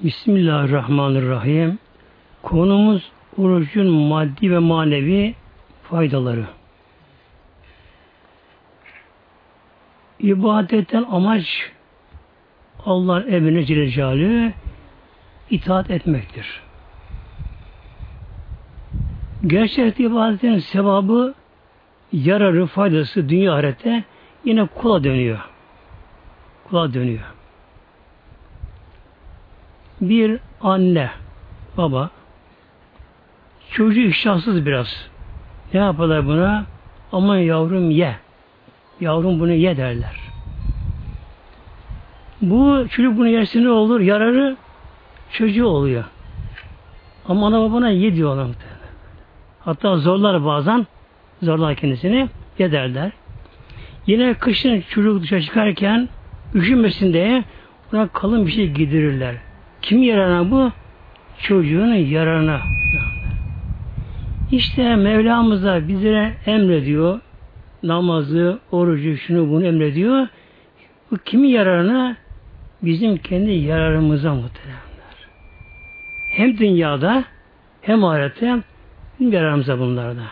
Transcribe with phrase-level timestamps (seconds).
[0.00, 1.78] Bismillahirrahmanirrahim.
[2.42, 5.34] Konumuz orucun maddi ve manevi
[5.82, 6.46] faydaları.
[10.20, 11.72] İbadetten amaç
[12.84, 14.54] Allah'ın emrine Celle
[15.50, 16.62] itaat etmektir.
[19.46, 21.34] Gerçek ibadetin sevabı
[22.12, 24.04] yararı, faydası dünya ahirette
[24.44, 25.38] yine kula dönüyor.
[26.64, 27.35] Kula dönüyor.
[30.00, 31.10] Bir anne,
[31.76, 32.10] baba
[33.70, 35.08] çocuğu iştahsız biraz.
[35.74, 36.64] Ne yaparlar buna?
[37.12, 38.16] Aman yavrum ye.
[39.00, 40.20] Yavrum bunu ye derler.
[42.42, 44.00] Bu çocuk bunu yerse ne olur?
[44.00, 44.56] Yararı
[45.32, 46.04] çocuğu oluyor.
[47.28, 48.46] Ama ana babana ye diyorlar.
[49.60, 50.86] Hatta zorlar bazen
[51.42, 53.12] zorlar kendisini ye derler.
[54.06, 56.08] Yine kışın çocuk dışarı çıkarken
[56.54, 57.44] üşümesin diye
[57.92, 59.45] buna kalın bir şey giydirirler.
[59.86, 60.72] Kim yararına bu?
[61.38, 62.60] Çocuğun yararına.
[64.52, 67.20] İşte Mevlamız da bize emrediyor.
[67.82, 70.26] Namazı, orucu, şunu bunu emrediyor.
[71.10, 72.16] Bu kimin yararına?
[72.82, 75.28] Bizim kendi yararımıza muhteremler.
[76.30, 77.24] Hem dünyada
[77.82, 78.62] hem ahirette
[79.18, 80.22] bizim yararımıza bunlarda.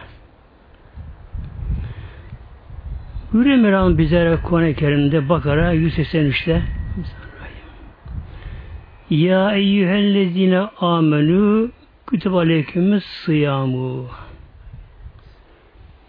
[3.32, 6.62] Buyuruyor Mevlam bize Kuran-ı Kerim'de Bakara 183'te
[9.10, 11.70] Ya eyyühellezine amenü
[12.06, 14.06] kütüb aleykümüz sıyamu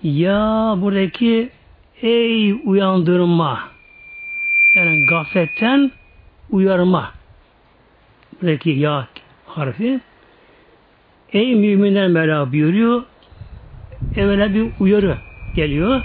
[0.04, 1.50] ya buradaki
[2.02, 3.60] ey uyandırma
[4.76, 5.92] yani gafletten
[6.50, 7.12] uyarma.
[8.42, 9.08] Buradaki ya
[9.48, 10.00] harfi
[11.34, 13.04] ey müminler Mevla buyuruyor
[14.16, 15.18] evvela bir uyarı
[15.56, 16.02] geliyor.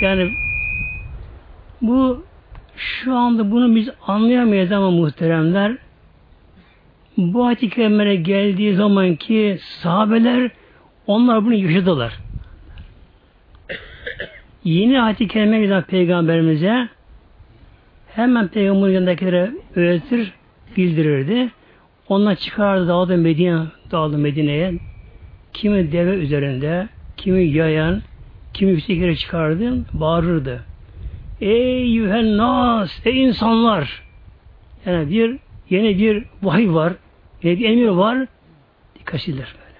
[0.00, 0.32] Yani
[1.82, 2.24] bu
[2.76, 5.76] şu anda bunu biz anlayamayız ama muhteremler
[7.20, 7.68] bu ayet-i
[8.14, 10.50] geldiği zaman ki sahabeler
[11.06, 12.12] onlar bunu yaşadılar.
[14.64, 16.88] Yeni ayet-i kerime peygamberimize
[18.14, 20.32] hemen peygamberin yanındakilere öğretir,
[20.76, 21.50] bildirirdi.
[22.08, 24.74] Onlar çıkardı dağıldı Medine, dağıldı Medine'ye.
[25.52, 28.02] Kimi deve üzerinde, kimi yayan,
[28.54, 30.60] kimi yükseklere çıkardı, bağırırdı.
[31.40, 34.02] Ey yühen nas, ey insanlar!
[34.86, 35.36] Yani bir,
[35.70, 36.92] yeni bir vahiy var,
[37.42, 38.26] yeni bir emir var,
[38.98, 39.78] dikkat edilir böyle.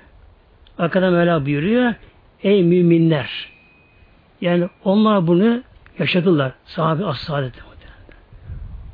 [0.78, 1.94] Arkadan Mevla buyuruyor,
[2.43, 3.50] ey müminler!
[4.41, 5.62] Yani onlar bunu
[5.99, 6.53] yaşadılar.
[6.65, 7.70] Sahabe as-saadeti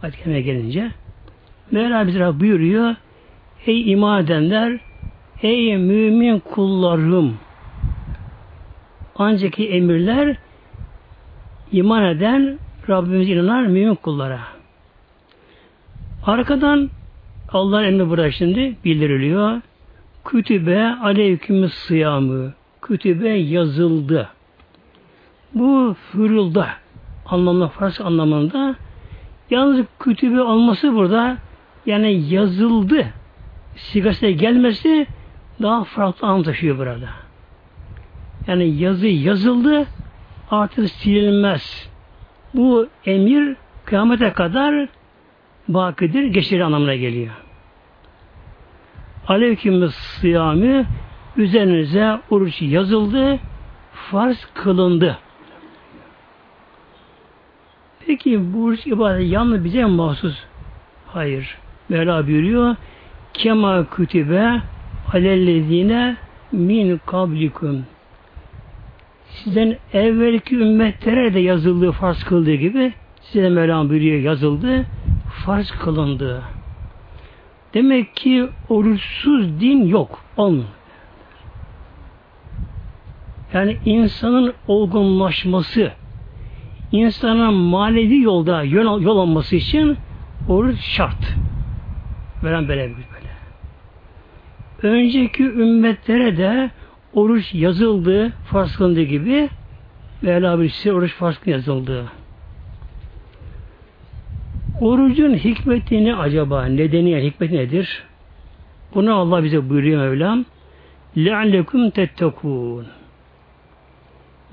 [0.03, 0.91] ayet gelince
[1.71, 2.95] Mevla bize buyuruyor
[3.67, 4.81] Ey iman edenler
[5.43, 7.39] Ey mümin kullarım
[9.17, 10.37] ancak emirler
[11.73, 14.41] iman eden Rabbimiz inanan mümin kullara.
[16.27, 16.91] Arkadan
[17.53, 19.61] Allah'ın emri burada şimdi bildiriliyor.
[20.25, 22.53] Kütübe aleykümüs sıyamı.
[22.83, 24.29] Kütübe yazıldı.
[25.55, 26.69] Bu fırılda
[27.27, 28.77] anlamda Farsça anlamında
[29.51, 31.37] yalnız kütübe olması burada
[31.87, 33.07] yani yazıldı
[33.77, 35.07] sigasına gelmesi
[35.63, 37.09] daha farklı anlam taşıyor burada.
[38.47, 39.87] Yani yazı yazıldı
[40.51, 41.89] artık silinmez.
[42.55, 44.89] Bu emir kıyamete kadar
[45.69, 47.33] bakidir, geçer anlamına geliyor.
[49.29, 50.87] Aleyküm sıyami
[51.37, 53.39] üzerinize oruç yazıldı,
[53.93, 55.19] farz kılındı.
[58.07, 60.45] Peki bu oruç ibadet yalnız bize mi mahsus?
[61.07, 61.59] Hayır.
[61.89, 62.77] Mevla buyuruyor
[63.35, 64.63] kema kütübe
[65.13, 66.17] alellezine
[66.53, 67.85] min kablikum
[69.29, 72.93] sizden evvelki ümmetlere de yazıldığı farz kıldığı gibi
[73.33, 74.87] size Mevlam buyuruyor yazıldı
[75.45, 76.43] farz kılındı.
[77.75, 80.25] Demek ki oruçsuz din yok.
[80.37, 80.69] Olmuyor.
[83.53, 85.93] Yani insanın olgunlaşması,
[86.93, 89.97] insanın manevi yolda yol, yol olması için
[90.49, 91.37] oruç şart.
[92.45, 93.37] Veren böyle böyle.
[94.95, 96.71] Önceki ümmetlere de
[97.13, 99.49] oruç yazıldı, farz kılındı gibi
[100.23, 102.05] Mevla bir oruç farz yazıldı.
[104.80, 106.66] Orucun hikmeti ne acaba?
[106.66, 108.04] Nedeni, yani hikmeti nedir?
[108.96, 110.46] Bunu Allah bize buyuruyor Mevlam.
[111.18, 112.86] لَعَلَّكُمْ تَتَّقُونَ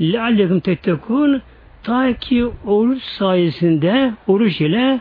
[0.00, 1.40] لَعَلَّكُمْ تَتَّقُونَ
[1.82, 5.00] Ta ki oruç sayesinde, oruç ile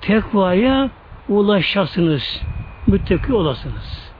[0.00, 0.90] tekvaya
[1.28, 2.42] ulaşasınız.
[2.86, 4.12] Müttaki olasınız.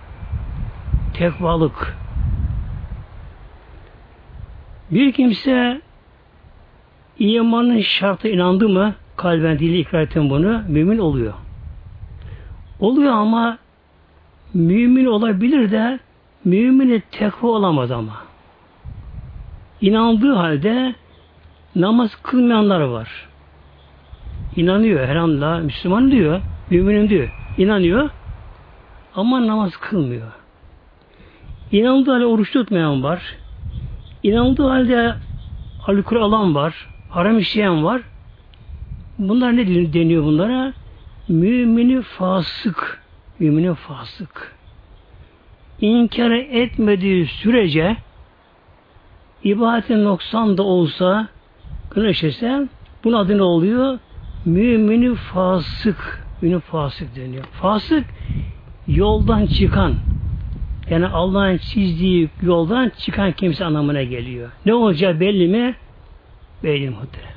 [1.14, 1.96] Tekvalık.
[4.90, 5.80] Bir kimse
[7.18, 11.33] imanın şartı inandı mı, kalben dili ikrar etti bunu, mümin oluyor.
[12.79, 13.57] Oluyor ama
[14.53, 15.99] mümin olabilir de
[16.45, 18.13] mümini tekva olamaz ama.
[19.81, 20.95] İnandığı halde
[21.75, 23.09] namaz kılmayanlar var.
[24.55, 28.09] İnanıyor elhamdülillah, Müslüman diyor, müminim diyor, inanıyor
[29.15, 30.31] ama namaz kılmıyor.
[31.71, 33.21] İnandığı halde oruç tutmayan var.
[34.23, 35.15] İnandığı halde
[35.87, 36.87] alkol alan var.
[37.09, 38.01] Haram işleyen var.
[39.19, 40.73] Bunlar ne deniyor bunlara?
[41.27, 43.03] Mümini fasık.
[43.39, 44.55] Mümini fasık.
[45.81, 47.97] İnkar etmediği sürece
[49.43, 51.27] ibadetin noksan da olsa
[51.95, 52.67] günah işlese
[53.03, 53.99] bunun adı ne oluyor?
[54.45, 56.25] Mümini fasık.
[56.41, 57.43] Mümini fasık deniyor.
[57.43, 58.05] Fasık
[58.87, 59.93] yoldan çıkan
[60.89, 64.51] yani Allah'ın çizdiği yoldan çıkan kimse anlamına geliyor.
[64.65, 65.75] Ne olacağı belli mi?
[66.63, 67.34] Belli muhteremler.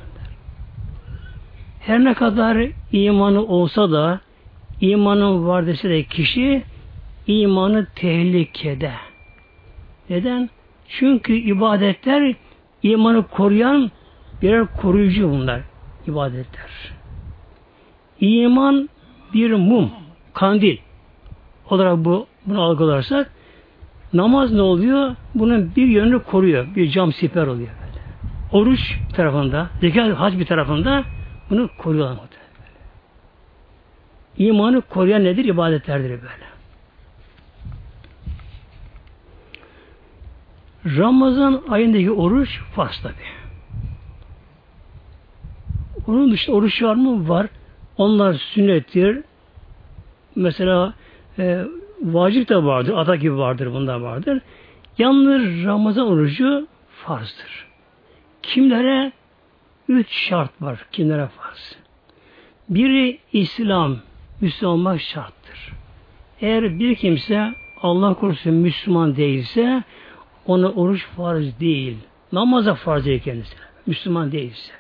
[1.89, 4.21] Her ne kadar imanı olsa da
[4.81, 6.63] imanın var dese de kişi
[7.27, 8.93] imanı tehlikede.
[10.11, 10.51] Neden?
[10.89, 12.35] Çünkü ibadetler
[12.83, 13.91] imanı koruyan
[14.43, 15.61] birer koruyucu bunlar.
[16.07, 16.71] ibadetler.
[18.21, 18.89] İman
[19.35, 19.91] bir mum,
[20.35, 20.79] kandil
[21.71, 23.31] olarak bu bunu algılarsak
[24.13, 25.17] namaz ne oluyor?
[25.35, 26.67] Bunun bir yönünü koruyor.
[26.77, 27.71] Bir cam siper oluyor.
[28.53, 31.05] Oruç tarafında, zekat hac bir tarafında
[31.51, 32.49] bunu koruyorlar muhtemelen.
[34.39, 35.45] İmanı koruyan nedir?
[35.45, 36.49] İbadetlerdir böyle.
[40.87, 43.15] Ramazan ayındaki oruç farz tabi.
[46.07, 47.29] Onun dışında oruç var mı?
[47.29, 47.47] Var.
[47.97, 49.23] Onlar sünnettir.
[50.37, 50.95] Mesela
[51.39, 51.65] e,
[52.03, 52.95] vacip de vardır.
[52.97, 53.73] Ada gibi vardır.
[53.73, 54.41] Bunda vardır.
[54.99, 56.67] Yalnız Ramazan orucu
[57.05, 57.67] farzdır.
[58.43, 59.13] Kimlere?
[59.89, 60.87] Üç şart var.
[60.93, 61.77] Kimlere farz?
[62.69, 63.97] Biri İslam,
[64.41, 65.73] Müslüman şarttır.
[66.41, 69.83] Eğer bir kimse Allah korusun Müslüman değilse
[70.47, 71.97] ona oruç farz değil.
[72.33, 73.61] Namaza farz değil kendisine.
[73.87, 74.73] Müslüman değilse.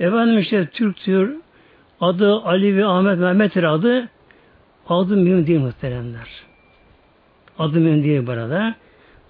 [0.00, 1.36] Efendim işte Türktür,
[2.00, 4.08] adı Ali ve Ahmet Mehmet'tir adı.
[4.88, 6.28] Adı mühim değil muhteremler.
[7.58, 8.74] Adı mühim değil burada.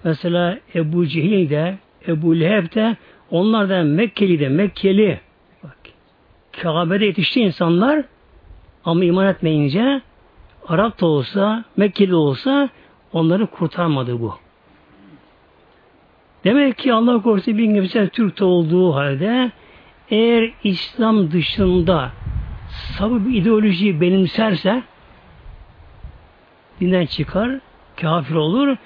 [0.05, 1.79] Mesela Ebu Cehil de,
[2.09, 2.97] Ebu Leheb de,
[3.31, 5.21] onlar da Mekkeli de, Mekkeli.
[5.63, 5.77] Bak,
[6.53, 8.05] Kabe'de yetişti insanlar
[8.85, 10.01] ama iman etmeyince
[10.69, 12.69] Arap da olsa, Mekkeli olsa
[13.13, 14.35] onları kurtarmadı bu.
[16.45, 19.51] Demek ki Allah korusun bir kimse Türk olduğu halde
[20.11, 22.11] eğer İslam dışında
[22.99, 24.83] sabı bir ideolojiyi benimserse
[26.81, 27.51] dinden çıkar,
[28.01, 28.77] kafir olur.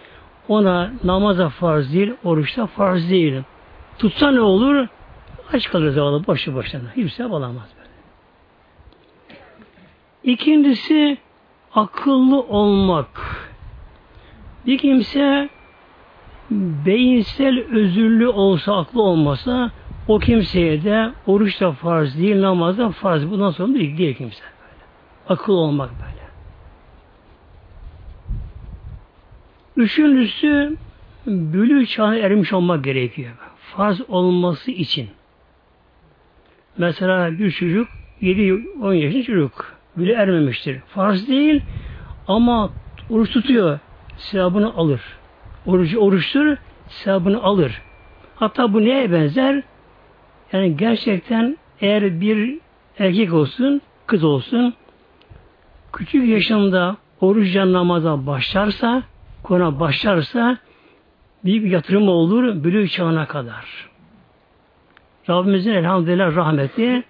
[0.48, 3.42] Ona namaza farz değil, oruçta farz değil.
[3.98, 4.86] Tutsa ne olur?
[5.52, 6.90] Aç kalır zavallı boşu boşuna.
[6.90, 7.88] Hiçbir şey alamaz böyle.
[10.32, 11.18] İkincisi
[11.74, 13.08] akıllı olmak.
[14.66, 15.48] Bir kimse
[16.50, 19.70] beyinsel özürlü olsa, aklı olmasa
[20.08, 23.30] o kimseye de oruç da farz değil, namaz da farz.
[23.30, 24.84] Bundan sonra değil, değil kimse böyle.
[25.28, 26.28] Akıl olmak böyle.
[29.76, 30.76] Üçüncüsü
[31.26, 33.47] bülü çağına ermiş olmak gerekiyor.
[33.76, 35.08] Farz olması için.
[36.78, 37.88] Mesela bir çocuk
[38.22, 40.80] 7-10 yaşında çocuk bile ermemiştir.
[40.86, 41.62] Farz değil
[42.28, 42.70] ama
[43.10, 43.78] oruç tutuyor.
[44.16, 45.00] Sevabını alır.
[45.66, 46.56] Orucu oruçtur,
[46.88, 47.82] sevabını alır.
[48.36, 49.62] Hatta bu neye benzer?
[50.52, 52.58] Yani gerçekten eğer bir
[52.98, 54.74] erkek olsun, kız olsun,
[55.92, 59.02] küçük yaşında oruçla namaza başlarsa,
[59.42, 60.58] Kur'an'a başlarsa
[61.48, 63.88] büyük bir yatırım olur bülü çağına kadar.
[65.30, 67.04] Rabbimizin elhamdülillah rahmeti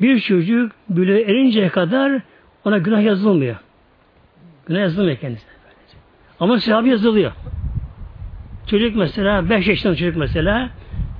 [0.00, 2.22] bir çocuk bülü erinceye kadar
[2.64, 3.56] ona günah yazılmıyor.
[4.66, 5.50] Günah yazılmıyor kendisine.
[6.40, 7.32] Ama sevabı yazılıyor.
[8.66, 10.70] Çocuk mesela 5 yaşında çocuk mesela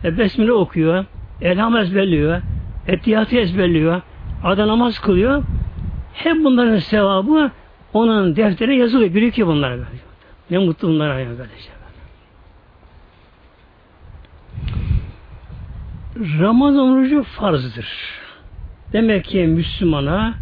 [0.05, 1.05] e, Besmele okuyor,
[1.41, 2.43] Elham ezberliyor,
[2.87, 4.03] Ettiyatı ezberliyor,
[4.45, 5.43] ada namaz kılıyor.
[6.13, 7.51] Hep bunların sevabı
[7.93, 9.15] onun defterine yazılıyor.
[9.15, 9.73] Birikiyor bunlar.
[9.73, 9.85] Böyle.
[10.51, 11.75] Ne mutlu bunlara ya kardeşim.
[16.17, 17.89] Ramazan orucu farzdır.
[18.93, 20.35] Demek ki Müslümana,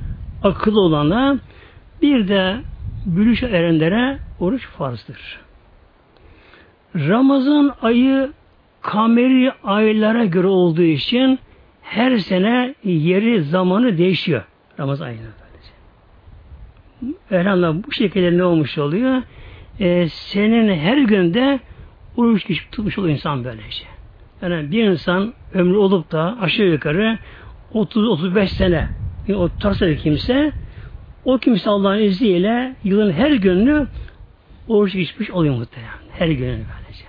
[0.43, 1.39] akıllı olana
[2.03, 2.57] bir de
[3.07, 5.41] bülüş erenlere oruç farzdır.
[6.97, 8.33] Ramazan ayı
[8.83, 11.39] kameri aylara göre olduğu için
[11.83, 14.45] her sene yeri zamanı değişiyor.
[14.81, 15.23] Ramazan ayına.
[17.31, 19.23] Elhamdülillah bu şekilde ne olmuş oluyor?
[19.81, 21.61] e, senin her günde
[22.17, 23.92] oruç tutmuş oluyor insan böylece.
[24.43, 27.19] Yani bir insan ömrü olup da aşağı yukarı
[27.75, 28.89] 30-35 sene
[29.35, 30.53] o tutarsa kimse
[31.25, 33.87] O kimse Allah'ın izniyle yılın her gününü
[34.69, 35.93] oruç geçmiş oluyor muhtemelen.
[36.11, 37.05] Her gününü böylece.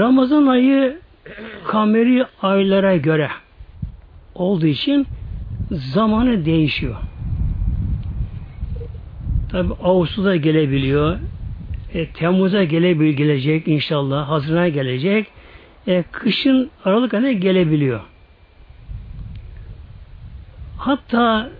[0.00, 1.00] Ramazan ayı
[1.66, 3.30] kameri aylara göre
[4.34, 5.06] olduğu için
[5.70, 6.96] zamanı değişiyor.
[9.50, 11.18] Tabi Ağustos'a gelebiliyor.
[11.94, 14.28] E, Temmuz'a gelebilir, gelecek inşallah.
[14.28, 15.26] Haziran'a gelecek.
[15.86, 18.00] E, kışın Aralık ayına gelebiliyor.
[20.78, 21.50] Hatta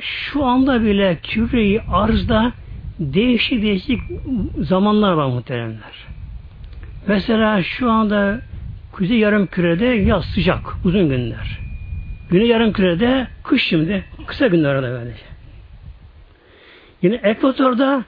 [0.00, 2.52] şu anda bile küreyi arzda
[2.98, 4.00] değişik değişik
[4.58, 6.06] zamanlar var muhteremler.
[7.06, 8.40] Mesela şu anda
[8.92, 11.60] kuzey yarım kürede yaz sıcak, uzun günler.
[12.30, 15.24] Güney yarım kürede kış şimdi, kısa günler arada böylece.
[17.02, 18.04] Yine ekvatorda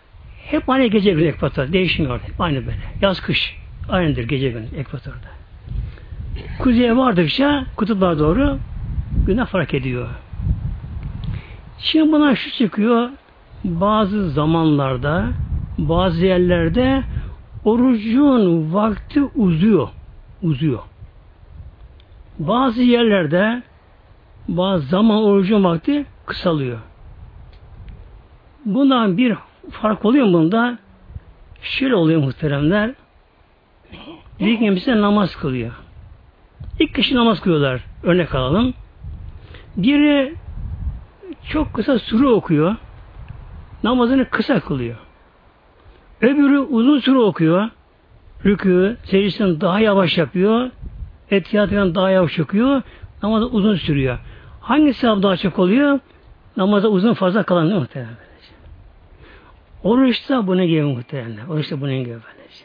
[0.46, 1.72] hep aynı gece gündüz ekvator.
[1.72, 2.20] Değişmiyor.
[2.20, 2.78] Hep aynı böyle.
[3.02, 3.56] Yaz kış.
[3.88, 5.28] Aynıdır gece gündüz ekvatorda.
[6.58, 8.58] Kuzeye vardıkça kutuplara doğru
[9.26, 10.08] güne fark ediyor.
[11.78, 13.10] Şimdi buna şu çıkıyor.
[13.64, 15.28] Bazı zamanlarda
[15.78, 17.02] bazı yerlerde
[17.64, 19.88] orucun vakti uzuyor.
[20.42, 20.82] Uzuyor.
[22.38, 23.62] Bazı yerlerde
[24.48, 26.78] bazı zaman orucun vakti kısalıyor.
[28.64, 29.36] Bundan bir
[29.70, 30.78] fark oluyor mu bunda?
[31.62, 32.94] Şöyle oluyor muhteremler.
[34.40, 35.72] Bir kimse namaz kılıyor.
[36.80, 37.80] İlk kişi namaz kılıyorlar.
[38.02, 38.74] Örnek alalım.
[39.76, 40.34] Biri
[41.48, 42.76] çok kısa sure okuyor.
[43.84, 44.96] Namazını kısa kılıyor.
[46.20, 47.70] Öbürü uzun süre okuyor.
[48.44, 50.70] Rükû, secdesini daha yavaş yapıyor.
[51.30, 52.82] Etiyatından daha yavaş okuyor.
[53.22, 54.18] Namazı uzun sürüyor.
[54.60, 56.00] Hangi sevap daha çok oluyor?
[56.56, 57.70] Namaza uzun fazla kalan
[59.86, 60.06] muhtemelen.
[60.06, 61.46] Oruçta buna gibi muhtemelen.
[61.46, 62.64] Oruçta buna gibi böylece.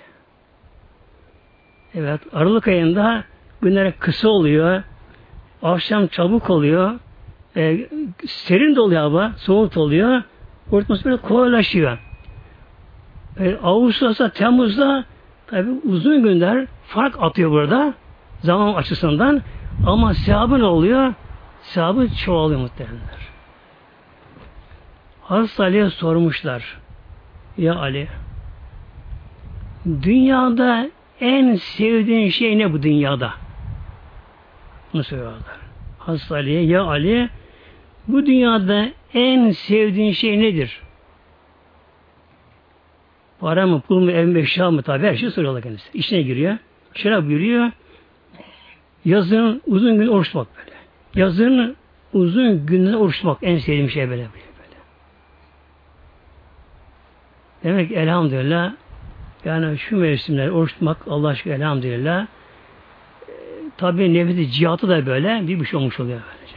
[1.95, 3.23] Evet, Aralık ayında
[3.61, 4.83] günler kısa oluyor.
[5.63, 6.99] Akşam çabuk oluyor.
[7.55, 7.89] E,
[8.25, 10.23] serin de oluyor hava, soğuk oluyor.
[10.71, 11.97] Oruç böyle kolaylaşıyor.
[13.39, 15.05] E, Ağustos'ta, Temmuz'da
[15.47, 17.93] tabi uzun günler fark atıyor burada.
[18.43, 19.41] Zaman açısından.
[19.85, 21.13] Ama sevabı ne oluyor?
[21.61, 23.31] Sevabı çoğalıyor muhtemelenler.
[25.21, 26.80] Hazreti Ali'ye sormuşlar.
[27.57, 28.07] Ya Ali
[30.03, 30.89] dünyada
[31.21, 33.33] en sevdiğin şey ne bu dünyada?
[34.93, 35.41] Bunu soruyorlar.
[35.99, 37.29] Hazreti Ali'ye ya Ali
[38.07, 40.81] bu dünyada en sevdiğin şey nedir?
[43.39, 45.89] Para mı, pul mu, ev mi, eşya mı tabi her şey soruyorlar kendisi.
[45.93, 46.57] İçine giriyor.
[46.93, 47.71] Şöyle buyuruyor.
[49.05, 50.77] Yazın uzun gün oruç tutmak böyle.
[51.15, 51.75] Yazın
[52.13, 54.21] uzun günler oruç tutmak en sevdiğim şey böyle.
[54.21, 54.50] böyle.
[57.63, 58.73] Demek elhamdülillah
[59.45, 62.27] yani şu mevsimler oruç tutmak Allah aşkına elhamdülillah e,
[63.77, 66.55] tabi nefesi cihatı da böyle bir şey olmuş oluyor böylece.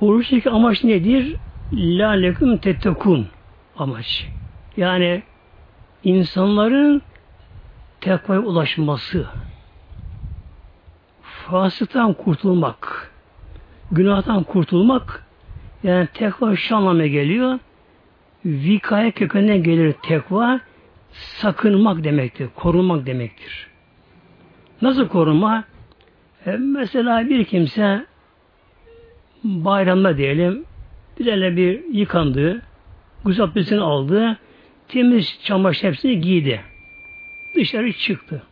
[0.00, 1.36] Oruçtaki amaç nedir?
[1.72, 3.28] La lekum tettekun
[3.78, 4.28] amaç.
[4.76, 5.22] Yani
[6.04, 7.02] insanların
[8.00, 9.26] tekvaya ulaşması,
[11.22, 13.12] fasıktan kurtulmak,
[13.92, 15.27] günahtan kurtulmak
[15.82, 17.58] yani tekva şu anlamına geliyor.
[18.44, 20.60] Vikaya kökeninden gelir tekva
[21.12, 22.48] sakınmak demektir.
[22.56, 23.66] Korunmak demektir.
[24.82, 25.64] Nasıl korunma?
[26.46, 28.06] E, mesela bir kimse
[29.44, 30.64] bayramda diyelim
[31.16, 32.62] güzel bir yıkandı,
[33.24, 34.38] güzel abdestini aldı,
[34.88, 36.60] temiz çamaşır hepsini giydi.
[37.54, 38.42] Dışarı çıktı.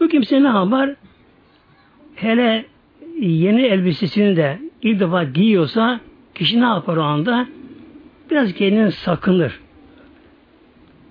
[0.00, 0.90] Bu kimse ne yapar?
[2.14, 2.64] Hele
[3.20, 6.00] yeni elbisesini de ilk defa giyiyorsa
[6.40, 7.46] Kişi ne yapar o anda?
[8.30, 9.60] Biraz kendini sakınır.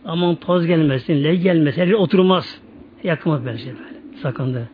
[0.05, 2.61] Aman toz gelmesin, le gelmesin, her oturmaz.
[3.03, 4.17] Yakmaz böyle şey böyle.
[4.21, 4.69] Sakındı.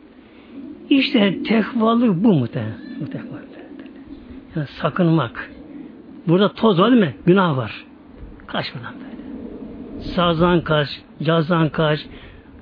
[0.90, 2.78] İşte tekvalık bu muhtemelen.
[4.56, 5.52] Yani sakınmak.
[6.28, 7.16] Burada toz var değil mi?
[7.26, 7.86] Günah var.
[8.48, 10.02] Kaç buradan böyle.
[10.02, 12.06] Sazdan kaç, cazdan kaç,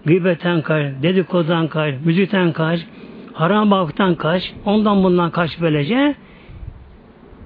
[0.06, 2.86] gıybeten kaç, dedikodan kaç, müzikten kaç,
[3.34, 6.16] haram baktan kaç, ondan bundan kaç böylece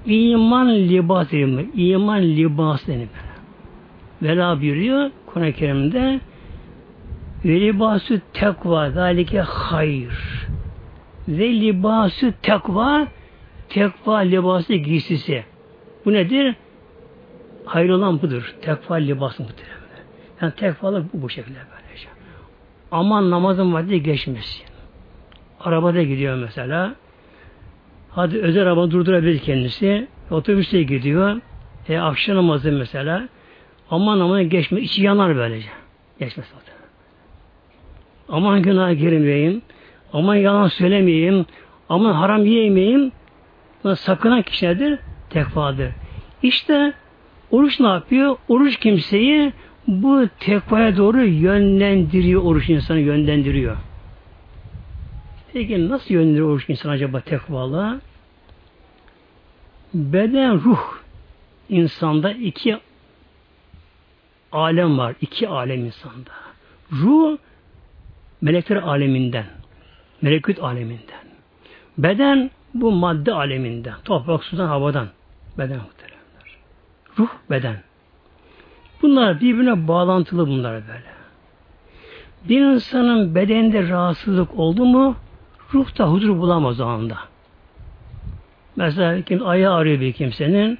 [0.07, 1.67] İman libas denir.
[1.73, 3.07] İman libas denir.
[4.21, 6.19] Vela buyuruyor Kur'an-ı Kerim'de
[7.45, 10.47] ve libasü tekva zalike hayır.
[11.27, 13.07] Ve libasü tekva
[13.69, 15.43] tekva libası giysisi.
[16.05, 16.55] Bu nedir?
[17.65, 18.55] Hayır olan budur.
[18.61, 19.77] Tekva libası muhtemelen.
[20.41, 22.07] Yani tekvalık bu, bu şekilde böylece.
[22.91, 24.65] Aman namazın vakti geçmesin.
[25.59, 26.95] Arabada gidiyor mesela.
[28.17, 30.07] Hadi özel araba durdurabilir kendisi.
[30.31, 31.41] Otobüste gidiyor.
[31.89, 33.29] E, akşam namazı mesela.
[33.91, 34.81] Aman aman geçme.
[34.81, 35.67] içi yanar böylece.
[36.19, 36.53] Geçmez.
[38.29, 39.61] Aman günah girmeyeyim.
[40.13, 41.45] aman yalan söylemeyeyim,
[41.89, 43.11] aman haram yiyemeyeyim.
[43.83, 44.99] Buna sakınan kişi nedir?
[45.29, 45.91] Tekvadır.
[46.43, 46.93] İşte
[47.51, 48.35] oruç ne yapıyor?
[48.47, 49.53] Oruç kimseyi
[49.87, 52.43] bu tekvaya doğru yönlendiriyor.
[52.43, 53.77] Oruç insanı yönlendiriyor.
[55.53, 58.01] Peki nasıl yönlendiriyor oruç insan acaba tekvalı?
[59.93, 60.97] Beden, ruh
[61.69, 62.79] insanda iki
[64.51, 65.15] alem var.
[65.21, 66.31] iki alem insanda.
[66.91, 67.37] Ruh
[68.41, 69.45] melekler aleminden.
[70.21, 71.27] Melekut aleminden.
[71.97, 73.95] Beden bu madde aleminden.
[74.05, 75.07] Toprak, sudan, havadan.
[75.57, 76.57] Beden muhteremler.
[77.19, 77.77] Ruh, beden.
[79.01, 81.17] Bunlar birbirine bağlantılı bunlar böyle.
[82.49, 85.15] Bir insanın bedeninde rahatsızlık oldu mu
[85.73, 87.17] ruhta huzur bulamaz o anda.
[88.77, 90.79] Mesela kim ayağı ağrıyor bir kimsenin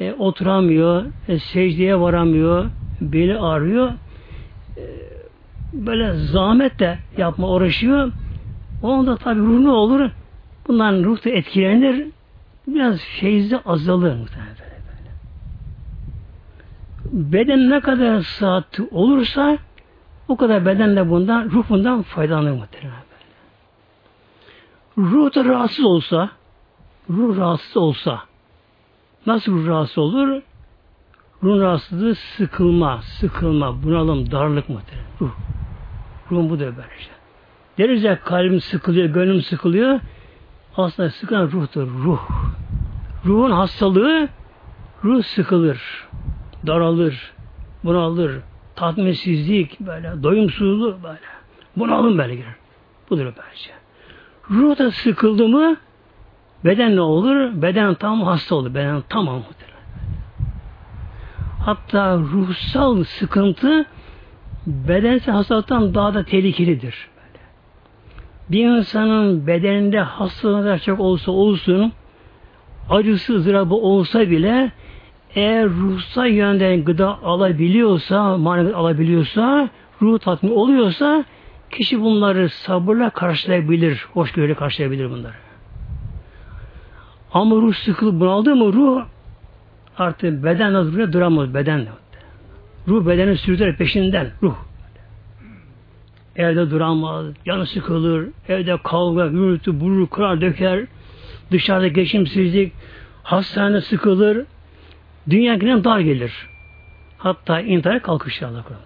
[0.00, 2.70] e, oturamıyor, e, secdeye varamıyor,
[3.00, 3.92] beli ağrıyor.
[4.76, 4.82] E,
[5.72, 8.12] böyle zahmet de yapma uğraşıyor.
[8.82, 10.10] O anda tabi ruh ne olur?
[10.68, 12.06] Bundan ruh da etkilenir.
[12.66, 14.54] Biraz feyzi azalır muhtemelen.
[17.12, 19.58] Beden ne kadar saat olursa
[20.28, 23.04] o kadar beden de bundan, ruh bundan faydalanır muhtemelen.
[24.98, 26.30] Ruh da rahatsız olsa,
[27.10, 28.20] ruh rahatsız olsa,
[29.26, 30.42] nasıl ruh rahatsız olur?
[31.42, 35.06] Ruh rahatsızlığı sıkılma, sıkılma, bunalım, darlık muhtemelen.
[35.20, 35.30] Ruh.
[36.30, 37.12] Ruhun bu da böyle işte.
[37.78, 40.00] Deriz ya kalbim sıkılıyor, gönlüm sıkılıyor.
[40.76, 42.20] Aslında sıkılan ruhtur, ruh.
[43.26, 44.28] Ruhun hastalığı,
[45.04, 46.08] ruh sıkılır,
[46.66, 47.32] daralır,
[47.84, 48.40] bunalır,
[48.76, 51.18] tatminsizlik böyle, doyumsuzluğu böyle.
[51.76, 52.54] Bunalım böyle girer.
[53.10, 53.70] Budur böylece.
[54.50, 55.76] Ruh da sıkıldı mı
[56.64, 57.62] beden ne olur?
[57.62, 58.74] Beden tam hasta olur.
[58.74, 59.42] Beden tamam.
[61.64, 63.86] Hatta ruhsal sıkıntı
[64.66, 67.08] bedensel hastalıktan daha da tehlikelidir.
[68.50, 71.92] Bir insanın bedeninde hastalığı çok olsa olsun
[72.90, 74.72] acısı ızdırabı olsa bile
[75.34, 79.68] eğer ruhsal yönden gıda alabiliyorsa, manevi alabiliyorsa,
[80.02, 81.24] ruh tatmin oluyorsa
[81.70, 85.43] kişi bunları sabırla karşılayabilir, hoşgörüyle karşılayabilir bunları.
[87.34, 89.04] Ama ruh sıkılıp bunaldı mı ruh
[89.98, 91.88] artık bedenle duruyor, duramaz bedenle.
[92.88, 94.56] Ruh bedeni sürdürür peşinden, ruh.
[96.36, 100.84] Evde duramaz, yanı sıkılır, evde kavga, gürültü, burur, kırar, döker,
[101.50, 102.72] dışarıda geçimsizlik,
[103.22, 104.46] hastane sıkılır,
[105.30, 106.32] dünya günden dar gelir.
[107.18, 108.84] Hatta intihar kalkışır Allah korusun.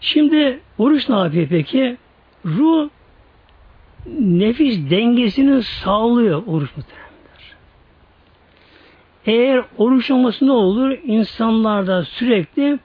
[0.00, 1.96] Şimdi oruç ne yapıyor peki?
[2.44, 2.88] Ruh
[4.20, 7.56] nefis dengesini sağlıyor oruç muhtemelenler.
[9.26, 10.96] Eğer oruç olması ne olur?
[11.04, 12.78] İnsanlarda sürekli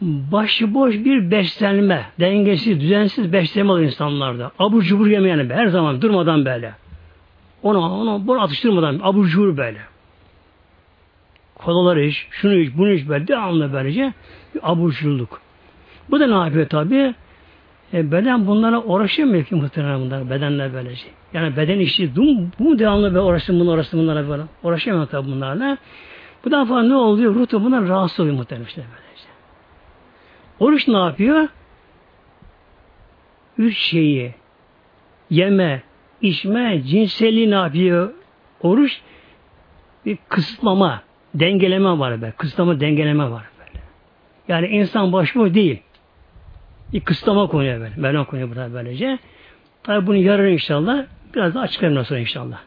[0.00, 4.52] başıboş bir beslenme, dengesiz, düzensiz beslenme olur insanlarda.
[4.58, 6.74] Abur cubur yemeyen her zaman durmadan böyle.
[7.62, 9.78] Onu, onu bunu atıştırmadan abur cubur böyle.
[11.54, 14.12] Kolalar iç, şunu iç, bunu iç böyle devamlı böylece
[14.54, 15.40] bir abur cuburluk.
[16.10, 17.14] Bu da ne yapıyor tabi?
[17.94, 20.30] E, beden bunlara uğraşamıyor ki muhtemelen bunlar.
[20.30, 21.06] Bedenler böylece.
[21.32, 24.42] Yani beden işi bu, bu devamlı böyle uğraşsın bunlar uğraşsın bunlara böyle.
[24.62, 25.78] Uğraşamıyor tabi bunlarla.
[26.44, 27.34] Bu defa ne oluyor?
[27.34, 29.28] Ruh da bunlar rahatsız oluyor muhtemelen işte böylece.
[30.60, 31.48] Oruç ne yapıyor?
[33.58, 34.34] Üç şeyi
[35.30, 35.82] yeme,
[36.20, 38.12] içme, cinselliği ne yapıyor?
[38.62, 39.00] Oruç
[40.06, 41.02] bir kısıtlama,
[41.34, 42.32] dengeleme var be.
[42.38, 43.84] Kısıtlama, dengeleme var böyle.
[44.48, 45.82] Yani insan başıboş değil.
[46.92, 47.94] Bir kısıtlama konuyor böyle.
[47.96, 49.18] Mevlam konuyor burada böylece.
[49.82, 52.58] Tabi bunu yarın inşallah biraz daha açıklarım sonra inşallah.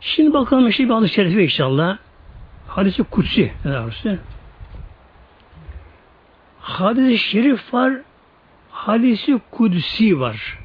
[0.00, 1.98] Şimdi bakalım işte bir hadis-i şerifi inşallah.
[2.68, 4.18] Hadis-i kutsi doğrusu.
[6.60, 7.92] Hadis-i şerif var,
[8.70, 10.58] hadisi kudsi var.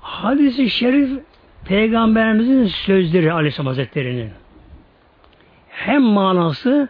[0.00, 1.22] Hadis-i şerif
[1.64, 4.30] Peygamberimizin sözleri Aleyhisselam Hazretleri'nin
[5.68, 6.88] hem manası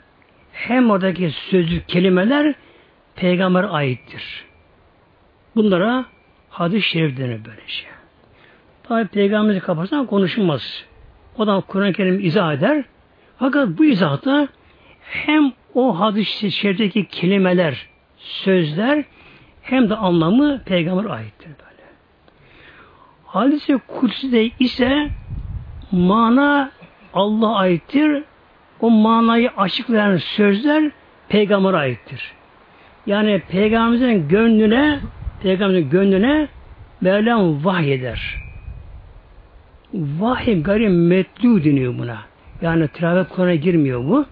[0.52, 2.54] hem oradaki sözlü kelimeler
[3.16, 4.44] peygamber aittir.
[5.56, 6.04] Bunlara
[6.50, 7.66] hadis-i şerif denir böylece.
[7.66, 7.90] Şey.
[8.82, 10.84] Tabi peygamberimizi kapatsan konuşulmaz.
[11.36, 12.84] O da Kur'an-ı Kerim izah eder.
[13.38, 14.48] Fakat bu izahta
[15.00, 19.04] hem o hadis-i şerifteki kelimeler, sözler
[19.62, 21.50] hem de anlamı peygamber aittir.
[23.34, 25.08] Hadis-i Kudüs'de ise
[25.92, 26.70] mana
[27.14, 28.22] Allah aittir.
[28.80, 30.90] O manayı açıklayan sözler
[31.28, 32.32] peygambere aittir.
[33.06, 34.98] Yani peygamberimizin gönlüne
[35.42, 36.48] peygamberimizin gönlüne
[37.00, 38.36] Mevlam vahyeder.
[39.94, 42.18] vahiy gayri metlu deniyor buna.
[42.62, 44.26] Yani tilavet Kur'an'a girmiyor bu.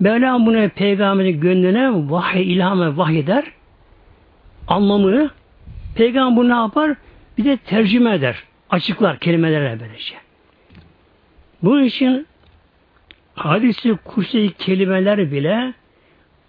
[0.00, 3.44] Mevlam bunu peygamberin gönlüne vahiy, ilham ve vahiy eder.
[4.68, 5.30] Anlamını
[5.94, 6.96] peygamber ne yapar?
[7.38, 8.42] Bir de tercüme eder.
[8.70, 10.14] Açıklar kelimelere böylece.
[11.62, 12.26] Bunun için
[13.34, 15.74] hadisi kutsi kelimeler bile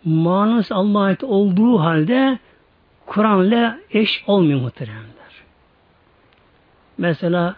[0.06, 2.40] manası Allah'a ait olduğu halde
[3.06, 5.14] Kur'an'la eş olmuyor muhteremler.
[6.98, 7.56] Mesela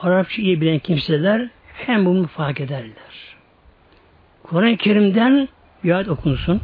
[0.00, 3.36] Arapça iyi bilen kimseler hem bunu fark ederler.
[4.42, 5.48] Kur'an-ı Kerim'den
[5.84, 6.60] bir ayet okunsun.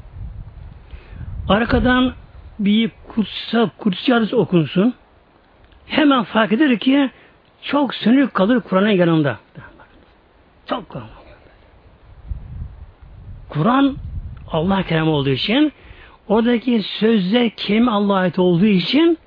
[1.48, 2.14] Arkadan
[2.58, 4.94] bir kutsal, kutsi hadis okunsun.
[5.90, 7.10] Hemen fark eder ki
[7.62, 9.38] çok sönük kalır Kur'an'ın yanında.
[10.66, 11.06] Çok kalır.
[13.48, 13.96] Kur'an
[14.50, 15.72] Allah kelamı olduğu için
[16.28, 19.18] oradaki sözler kelime Allah'a ait olduğu için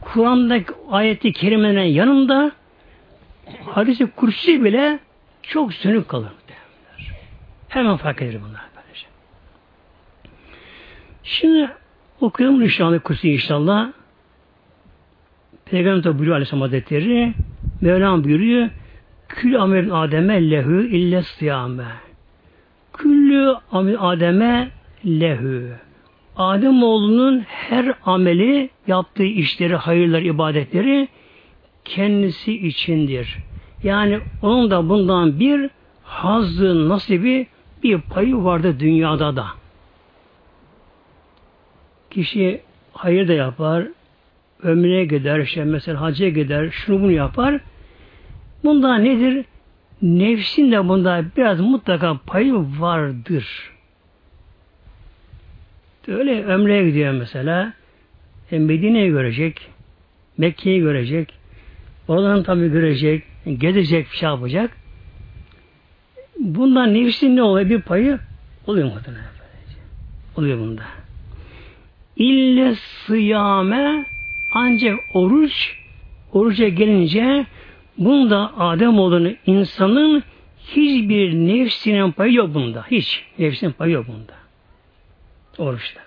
[0.00, 2.52] Kur'an'daki ayeti kerimelerin yanında
[3.66, 4.98] hadisi kursi bile
[5.42, 6.32] çok sönük kalır.
[7.68, 8.62] Hemen fark eder bunlar.
[11.22, 11.70] Şimdi
[12.20, 13.92] okuyalım inşallah kursi inşallah.
[15.72, 17.34] Peygamber buyuruyor Aleyhisselam Hazretleri
[17.80, 18.68] Mevlam buyuruyor
[19.28, 21.84] Kül amelin Adem'e lehü ille sıyame.
[22.92, 24.70] Küllü amel Adem'e
[25.06, 25.72] lehü.
[26.36, 31.08] Adem oğlunun her ameli, yaptığı işleri, hayırlar, ibadetleri
[31.84, 33.38] kendisi içindir.
[33.82, 35.70] Yani onun da bundan bir
[36.02, 37.46] hazzı, nasibi,
[37.82, 39.46] bir payı vardı dünyada da.
[42.10, 42.60] Kişi
[42.92, 43.86] hayır da yapar,
[44.62, 47.60] ömrüne gider, işte mesela hacca gider, şunu bunu yapar.
[48.64, 49.44] Bunda nedir?
[50.02, 53.72] Nefsin de bunda biraz mutlaka payı vardır.
[56.08, 57.72] Öyle ömreye gidiyor mesela.
[58.50, 59.70] E, Medine'yi görecek,
[60.38, 61.34] Mekke'yi görecek,
[62.08, 63.22] oradan tabi görecek,
[63.58, 64.70] gezecek, bir şey yapacak.
[66.38, 67.70] Bundan nefsin ne oluyor?
[67.70, 68.18] Bir payı
[68.66, 69.24] oluyor muhtemelen.
[70.36, 70.82] Oluyor bunda.
[72.16, 74.04] İlle sıyame
[74.54, 75.76] ancak oruç
[76.32, 77.46] oruca gelince
[77.98, 80.22] bunda Adem olduğunu insanın
[80.66, 82.84] hiçbir nefsinin payı yok bunda.
[82.90, 84.32] Hiç nefsinin payı yok bunda.
[85.58, 86.00] Oruçta.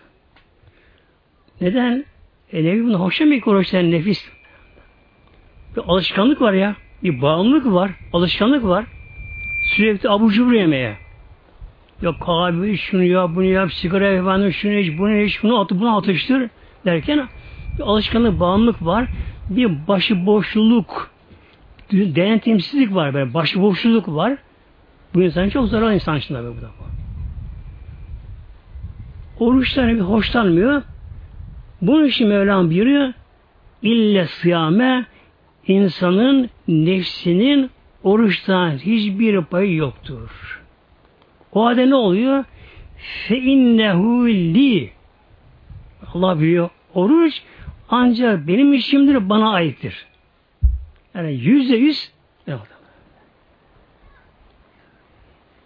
[1.62, 2.06] Neden?
[2.54, 4.30] E nevi bunda hoşça mı oruçtan nefis?
[5.76, 6.76] Bir alışkanlık var ya.
[7.04, 7.92] Bir bağımlılık var.
[8.14, 8.86] Alışkanlık var.
[9.64, 10.98] Sürekli abu cubur yemeye.
[12.02, 15.98] Yok kahve şunu yap, bunu yap, sigara efendim, şunu iç, bunu iç, bunu at, bunu
[15.98, 16.50] atıştır
[16.86, 17.28] derken
[17.78, 19.08] bir alışkanlık, bağımlılık var.
[19.50, 21.12] Bir başıboşluluk,
[21.92, 24.38] denetimsizlik var böyle, başıboşluluk var.
[25.14, 26.70] Bu insan çok zararlı insan için tabi bu da.
[29.40, 30.82] Oruçtan bir hoşlanmıyor.
[31.82, 33.14] Bunun için Mevlam buyuruyor
[33.82, 35.06] ille sıyame
[35.68, 37.70] insanın nefsinin
[38.04, 40.62] oruçtan hiçbir payı yoktur.
[41.54, 42.44] O halde ne oluyor?
[42.98, 44.92] Fe innehu li
[46.14, 46.70] Allah biliyor.
[46.94, 47.42] Oruç
[47.90, 50.06] ancak benim işimdir, bana aittir.
[51.16, 52.16] Yani yüzde yüz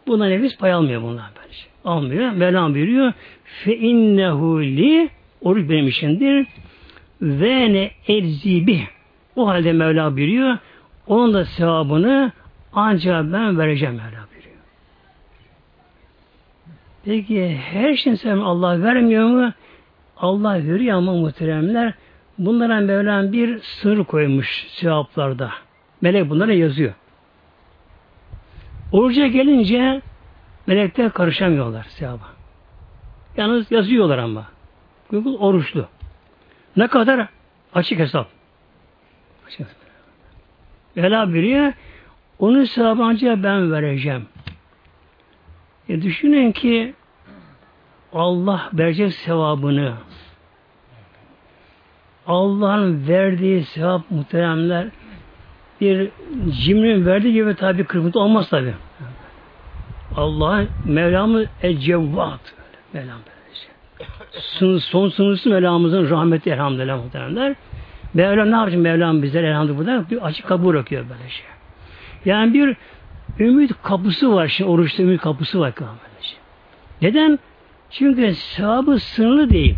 [0.10, 1.60] Buna nefis pay almıyor bunlar bence.
[1.86, 2.32] Almıyor.
[2.32, 3.14] Mevlam buyuruyor.
[3.44, 5.10] Fe innehu li
[5.42, 6.48] oruç benim işimdir.
[7.22, 8.88] Ve ne elzibi.
[9.36, 10.58] O halde Mevla buyuruyor.
[11.08, 12.32] Onun da sevabını
[12.74, 14.56] ancak ben vereceğim Mevla buyuruyor.
[17.06, 19.54] Peki her şeyin sevabını Allah vermiyor mu?
[20.18, 21.94] Allah veriyor ama muhteremler
[22.40, 25.52] bunlara Mevlam bir sır koymuş sevaplarda.
[26.02, 26.94] Melek bunlara yazıyor.
[28.92, 30.02] Oruca gelince
[30.68, 32.28] melekler karışamıyorlar sevaba.
[33.38, 34.46] Yalnız yazıyorlar ama.
[35.12, 35.88] Google oruçlu.
[36.78, 37.28] Ne kadar?
[37.74, 38.28] Açık hesap.
[39.48, 39.76] Açık hesap.
[40.98, 41.74] Vela biliyor.
[42.40, 44.26] Onun sevabı ancak ben vereceğim.
[45.90, 46.94] E düşünün ki
[48.14, 49.94] Allah verecek sevabını
[52.30, 54.88] Allah'ın verdiği sevap muhteremler
[55.82, 56.10] bir
[56.50, 58.74] cimrin verdiği gibi tabi kırpıntı olmaz tabi.
[60.16, 62.54] Allah Mevlamız Ecevvat
[62.94, 63.18] Mevlam
[64.32, 67.56] Sınır, son sınırsız Mevlamızın rahmeti elhamdülillah muhteremler.
[68.14, 71.46] Mevlam ne yapacak Mevlam bizler elhamdülillah bir açık kapı bırakıyor böyle şey.
[72.26, 72.78] Yani bir
[73.40, 76.36] ümit kapısı var şimdi oruçta ümit kapısı var böylece.
[77.02, 77.40] Neden?
[77.90, 79.76] Çünkü sevabı sınırlı değil.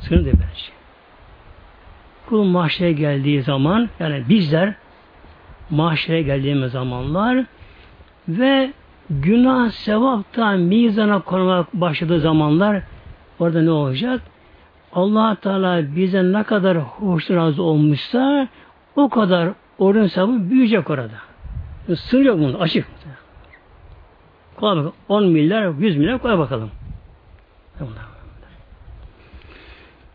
[0.00, 0.79] Sınırlı değil böyle şey.
[2.30, 4.74] Kul mahşere geldiği zaman yani bizler
[5.70, 7.44] mahşere geldiğimiz zamanlar
[8.28, 8.72] ve
[9.10, 12.82] günah sevapta mizana konmak başladığı zamanlar
[13.38, 14.20] orada ne olacak?
[14.92, 18.48] allah Teala bize ne kadar hoş razı olmuşsa
[18.96, 21.14] o kadar Orucun sevabı büyüyecek orada.
[21.96, 22.54] Sınır yok bunun.
[22.54, 22.86] Açık.
[24.56, 24.92] Kolay bakalım.
[25.08, 26.70] 10 milyar, 100 milyar koy bakalım.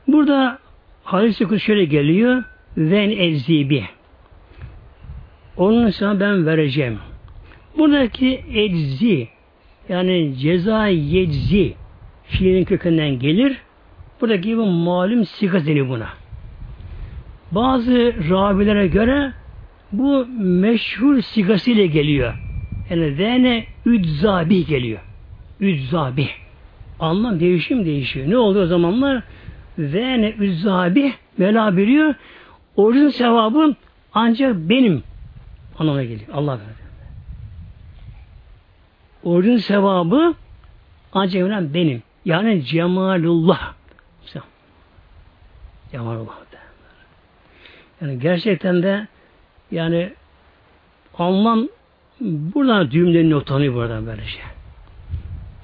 [0.07, 0.59] Burada
[1.05, 2.43] hadis-i şöyle geliyor.
[2.77, 3.83] Ven eczibi.
[5.57, 6.99] Onun sana ben vereceğim.
[7.77, 9.27] Buradaki eczi
[9.89, 11.73] yani ceza yeczi
[12.23, 13.57] fiilin kökünden gelir.
[14.21, 16.09] Buradaki gibi malum siga deniyor buna.
[17.51, 19.31] Bazı ravilere göre
[19.91, 22.33] bu meşhur sigasıyla geliyor.
[22.89, 24.99] Yani vene üdzabi geliyor.
[25.59, 26.27] Üdzabi.
[26.99, 28.29] Anlam değişim değişiyor.
[28.29, 29.23] Ne oluyor o zamanlar?
[29.77, 32.15] Vene üdzabi Mevla biliyor.
[32.75, 33.75] Orucun sevabı
[34.13, 35.03] ancak benim
[35.79, 36.29] anlamına geliyor.
[36.33, 36.75] Allah verir.
[39.23, 40.33] Orucun sevabı
[41.13, 42.03] ancak benim.
[42.25, 43.73] Yani cemalullah.
[45.91, 46.35] Cemalullah.
[48.01, 49.07] Yani gerçekten de
[49.71, 50.13] yani
[51.17, 51.67] anlam
[52.19, 54.29] buradan düğümlerini utanıyor buradan böylece.
[54.29, 54.41] Şey.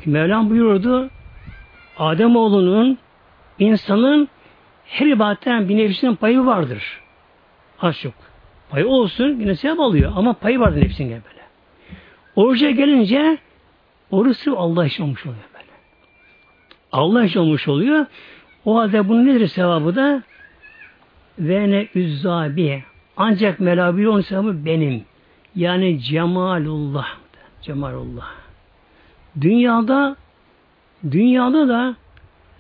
[0.05, 1.09] Mevlam buyurdu
[1.97, 2.97] Adem oğlunun
[3.61, 4.29] insanın
[4.85, 7.01] her ibadetten bir nefsinin payı vardır.
[7.81, 8.13] Az çok.
[8.69, 11.41] Payı olsun yine sevap alıyor ama payı vardır nefsinin böyle.
[12.35, 13.37] Oruca gelince
[14.11, 15.65] oruç sırf Allah için olmuş oluyor böyle.
[16.91, 18.05] Allah için olmuş oluyor.
[18.65, 20.23] O halde bunun nedir sevabı da?
[21.39, 22.83] Ve ne üzzabi.
[23.17, 25.05] Ancak melabi onun sevabı benim.
[25.55, 27.07] Yani cemalullah.
[27.61, 28.31] Cemalullah.
[29.41, 30.15] Dünyada
[31.11, 31.95] dünyada da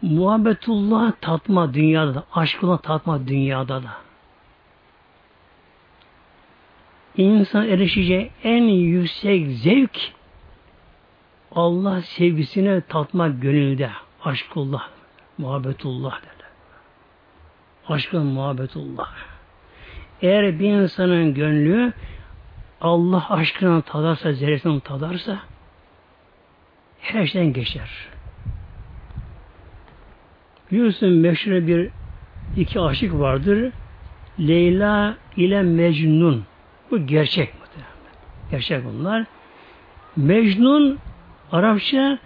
[0.01, 3.91] muhabbetullah tatma dünyada da, aşkına tatma dünyada da.
[7.17, 10.11] İnsan erişeceği en yüksek zevk
[11.55, 13.89] Allah sevgisine tatmak gönülde.
[14.25, 14.87] Aşkullah,
[15.37, 16.51] muhabbetullah derler.
[17.87, 19.11] Aşkın muhabbetullah.
[20.21, 21.93] Eğer bir insanın gönlü
[22.81, 25.39] Allah aşkına tadarsa, zerresini tadarsa
[26.99, 28.10] her şeyden geçer.
[30.71, 31.89] Biliyorsun meşhur bir
[32.57, 33.71] iki aşık vardır.
[34.39, 36.43] Leyla ile Mecnun.
[36.91, 37.53] Bu gerçek
[38.51, 39.25] Gerçek bunlar.
[40.15, 40.99] Mecnun
[41.51, 42.19] Arapça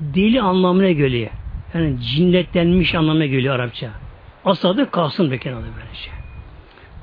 [0.00, 1.30] deli anlamına geliyor.
[1.74, 3.90] Yani cinnetlenmiş anlamına geliyor Arapça.
[4.44, 6.10] Asadı kalsın be kenarda böylece.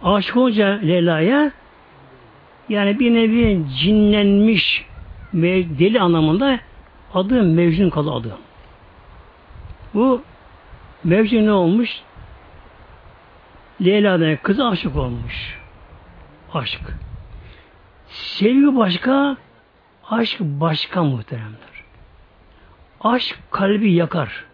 [0.04, 1.52] Aşık olunca Leyla'ya
[2.70, 4.86] yani bir nevi cinlenmiş
[5.80, 6.60] deli anlamında
[7.14, 8.38] adı Mecnun kalı adı.
[9.94, 10.22] Bu
[11.04, 12.02] Mecnun ne olmuş?
[13.82, 15.60] Leyla'dan kızı aşık olmuş.
[16.54, 16.82] Aşk.
[18.08, 19.38] Sevgi başka,
[20.10, 21.84] aşk başka muhteremler.
[23.02, 24.46] Aşk kalbi yakar.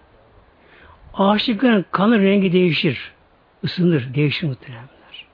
[1.13, 3.11] Aşıkların kanı rengi değişir.
[3.63, 5.27] ısınır, değişir muhteremler.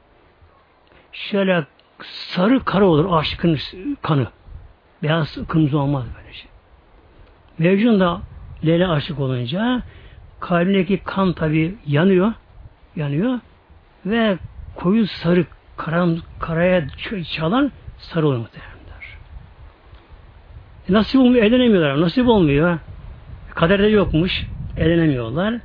[1.12, 1.66] Şöyle
[2.02, 3.58] sarı kara olur aşkın
[4.02, 4.28] kanı.
[5.04, 6.40] Beyaz kırmızı olmaz böylece.
[6.40, 6.50] Şey.
[7.58, 8.22] Mevcun da
[8.66, 9.82] Leyla aşık olunca
[10.42, 12.34] kalbindeki kan tabi yanıyor.
[12.96, 13.40] Yanıyor.
[14.06, 14.38] Ve
[14.76, 15.46] koyu sarı
[15.78, 16.88] karam, karaya
[17.36, 19.18] çalan sarı olur muhtemelenler.
[20.90, 22.02] E nasip olmuyor, eğlenemiyorlar.
[22.02, 22.80] Nasip olmuyor.
[23.56, 24.46] Kaderde yokmuş.
[24.78, 25.60] Eğlenemiyorlar.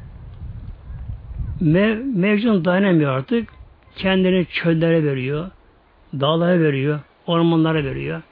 [1.60, 3.48] Mev, mevcun dayanamıyor artık.
[3.96, 5.50] Kendini çöllere veriyor.
[6.20, 7.00] Dağlara veriyor.
[7.26, 8.22] Ormanlara veriyor.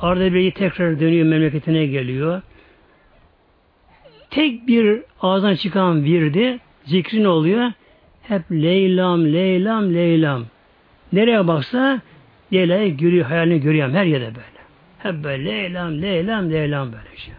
[0.00, 2.42] Arada bir tekrar dönüyor memleketine geliyor.
[4.32, 7.72] Tek bir ağzından çıkan virdi zikrin oluyor.
[8.22, 10.44] Hep Leylam, Leylam, Leylam.
[11.12, 12.00] Nereye baksa
[12.52, 14.62] Leyla'yı görüyor, hayalini görüyor her yerde böyle.
[14.98, 17.34] Hep böyle Leylam, Leylam, Leylam böyle şey.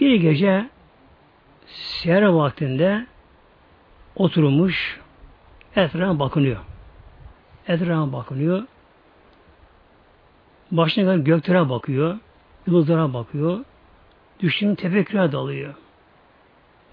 [0.00, 0.66] Bir gece
[1.66, 3.06] seher vaktinde
[4.16, 5.00] oturmuş
[5.76, 6.60] etrafa bakınıyor.
[7.68, 8.62] Etrafa bakınıyor.
[10.70, 12.18] Başına kadar göklere bakıyor.
[12.66, 13.64] Yıldızlara bakıyor.
[14.42, 15.74] Düşünün tefekküre dalıyor.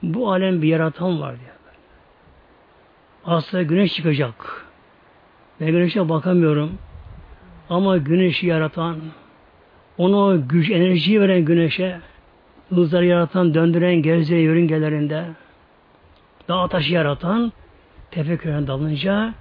[0.03, 1.49] Bu alem bir yaratan var diye.
[3.25, 4.65] Aslında güneş çıkacak.
[5.59, 6.77] Ben güneşe bakamıyorum.
[7.69, 8.97] Ama güneşi yaratan,
[9.97, 11.99] ona güç, enerjiyi veren güneşe,
[12.71, 15.25] Yıldızları yaratan, döndüren, gezdiren yörüngelerinde
[16.47, 17.51] dağ taşı yaratan
[18.12, 19.33] tefekküren dalınca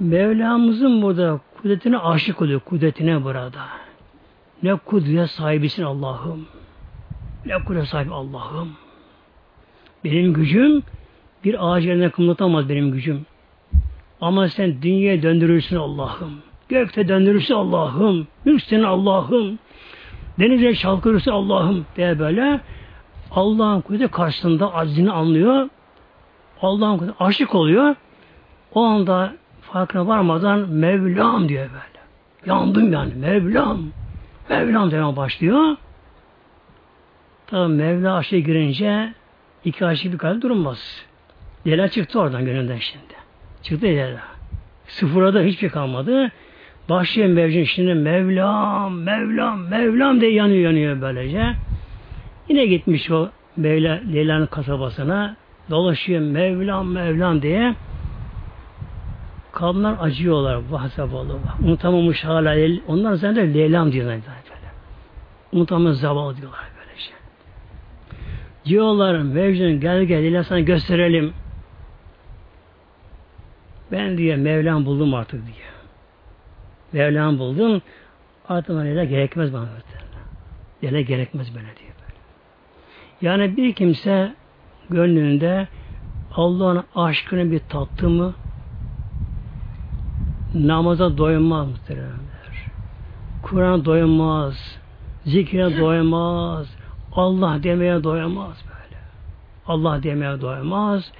[0.00, 2.60] Mevlamızın burada kudretine aşık oluyor.
[2.60, 3.81] Kudretine burada.
[4.62, 6.46] Ne kudret sahibisin Allah'ım.
[7.46, 8.68] Ne kudret sahibi Allah'ım.
[10.04, 10.82] Benim gücüm
[11.44, 13.26] bir ağaç yerine kımlatamaz benim gücüm.
[14.20, 16.32] Ama sen dünyaya döndürürsün Allah'ım.
[16.68, 18.26] Gökte döndürürsün Allah'ım.
[18.44, 19.58] Mülk Allah'ım.
[20.38, 22.60] Denize şalkırırsa Allah'ım diye böyle
[23.30, 25.68] Allah'ın kudreti karşısında aczini anlıyor.
[26.62, 27.94] Allah'ın kudreti aşık oluyor.
[28.74, 32.02] O anda farkına varmadan Mevlam diyor böyle.
[32.46, 33.82] Yandım yani Mevlam.
[34.50, 35.76] Mevlam demeye başlıyor.
[37.46, 39.14] Tabi Mevla aşağı girince
[39.64, 41.04] iki aşık bir kalp durmaz.
[41.66, 43.14] Leyla çıktı oradan gönülden şimdi.
[43.62, 44.20] Çıktı Leyla.
[44.86, 46.30] Sıfırada hiçbir şey kalmadı.
[46.88, 51.52] Başlıyor mevcun şimdi Mevlam, Mevlam, Mevlam diye yanıyor yanıyor böylece.
[52.48, 55.36] Yine gitmiş o Mevla, Leyla'nın kasabasına
[55.70, 57.74] dolaşıyor Mevlam, Mevlam diye.
[59.62, 60.62] Kadınlar acıyorlar.
[60.70, 61.38] Vah zavallı.
[61.64, 62.78] Unutamamış hala.
[62.88, 64.14] Onlar zaten Leyla'm diyorlar.
[64.14, 64.72] Böyle.
[65.52, 67.10] Unutamamış zavallı diyorlar böylece.
[68.64, 71.32] Diyorlar Mevcun gel gel Leyla sana gösterelim.
[73.92, 75.72] Ben diyor Mevlam buldum artık diyor.
[76.92, 77.82] Mevlam buldum.
[78.48, 79.68] Artık bana gerekmez bana.
[80.82, 81.92] Dele gerekmez böyle diyor.
[82.00, 82.18] Böyle.
[83.20, 84.34] Yani bir kimse
[84.90, 85.68] gönlünde
[86.34, 88.34] Allah'ın aşkını bir tattı mı
[90.54, 92.70] namaza doymaz muhteremler.
[93.42, 94.78] Kur'an doymaz.
[95.24, 96.76] Zikre doymaz.
[97.12, 99.00] Allah demeye doyamaz böyle.
[99.66, 101.12] Allah demeye doyamaz.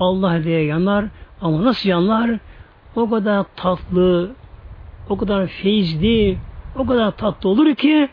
[0.00, 1.04] Allah diye yanar.
[1.40, 2.38] Ama nasıl yanar?
[2.96, 4.30] O kadar tatlı,
[5.08, 6.38] o kadar feyizli,
[6.76, 8.08] o kadar tatlı olur ki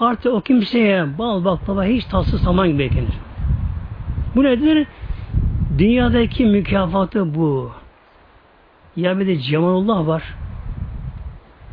[0.00, 3.18] artık o kimseye bal baklava hiç tatsız saman gibi ekenir.
[4.36, 4.86] Bu nedir?
[5.78, 7.70] Dünyadaki mükafatı bu.
[8.96, 10.34] Ya bir de Cemalullah var.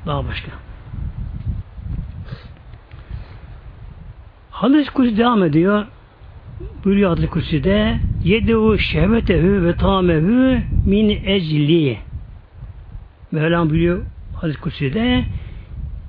[0.06, 0.52] Daha başka.
[4.52, 5.86] Hadis Kutsi devam ediyor.
[6.86, 11.98] Buyuruyor Hadis Kutsi'de Yedevu şehvetehü ve tamehü min ecli
[13.32, 14.06] Mevlam buyuruyor
[14.36, 15.26] Hadis Kutsi'de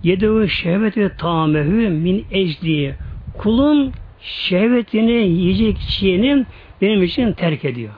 [0.02, 2.94] Yedevu şehvet ve tamehü min ecli
[3.38, 6.46] Kulun şehvetini yiyecek şeyini
[6.80, 7.92] benim için terk ediyor.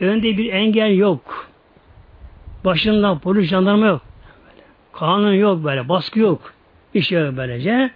[0.00, 1.48] Önde bir engel yok.
[2.64, 4.02] Başında polis jandarma yok.
[4.92, 6.52] Kanun yok böyle, baskı yok.
[6.94, 7.90] Bir yok böylece.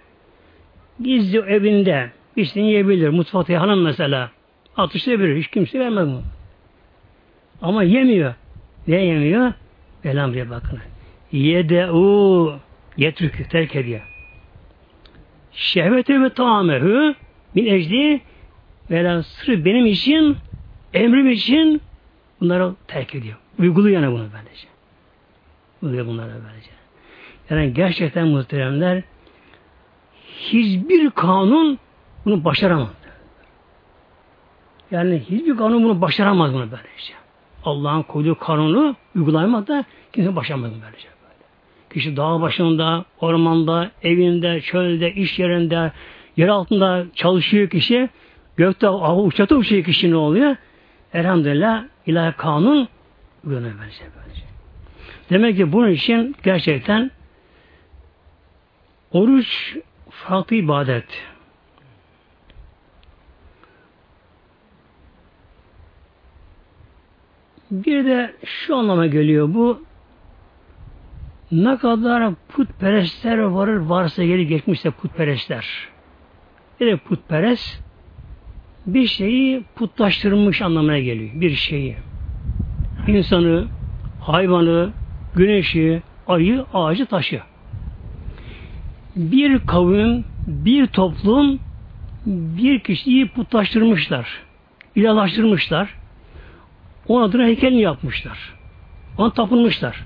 [1.03, 2.11] Gizli evinde
[2.45, 3.09] şey yiyebilir.
[3.09, 4.31] Mutfakta hanım mesela.
[4.77, 5.37] Atışlayabilir.
[5.37, 6.21] Hiç kimse vermez bunu.
[7.61, 8.33] Ama yemiyor.
[8.87, 9.53] Ne yemiyor?
[10.33, 10.79] Diye bakın.
[11.31, 12.53] Yede'u
[12.97, 14.01] yetrükü terk ediyor.
[15.51, 17.15] Şehvete ve tamamehu
[17.55, 18.21] min ecli
[18.91, 20.37] velan sırrı benim için
[20.93, 21.81] emrim için
[22.41, 23.37] bunları terk ediyor.
[23.59, 24.67] Uyguluyor yani bunu böylece.
[25.81, 26.71] Uyguluyor bunları böylece.
[27.49, 29.03] Yani gerçekten muhteremler
[30.37, 31.79] hiçbir kanun
[32.25, 33.01] bunu başaramaz.
[34.91, 37.13] Yani hiçbir kanun bunu başaramaz bunu böylece.
[37.65, 41.07] Allah'ın koyduğu kanunu uygulaymakta kimse başaramaz böylece.
[41.07, 41.93] Böyle.
[41.93, 45.91] Kişi dağ başında, ormanda, evinde, çölde, iş yerinde,
[46.37, 48.09] yer altında çalışıyor kişi.
[48.57, 50.55] Gökte uçata uçuyor kişi ne oluyor?
[51.13, 52.87] Elhamdülillah ilahi kanun
[53.43, 54.43] uygulanıyor böylece, böylece.
[55.29, 57.11] Demek ki bunun için gerçekten
[59.11, 59.77] oruç
[60.09, 61.23] farklı ibadet.
[67.71, 69.85] Bir de şu anlama geliyor bu
[71.51, 75.89] ne kadar putperestler varır varsa geri geçmişse putperestler.
[76.79, 77.83] Bir de putperest
[78.85, 81.31] bir şeyi putlaştırmış anlamına geliyor.
[81.33, 81.95] Bir şeyi.
[83.07, 83.67] İnsanı,
[84.21, 84.89] hayvanı,
[85.35, 87.41] güneşi, ayı, ağacı, taşı.
[89.15, 91.59] Bir kavim, bir toplum
[92.25, 94.27] bir kişiyi putlaştırmışlar.
[94.95, 95.95] İlahlaştırmışlar.
[97.07, 98.53] O adına heykelini yapmışlar.
[99.17, 100.03] Ona tapınmışlar.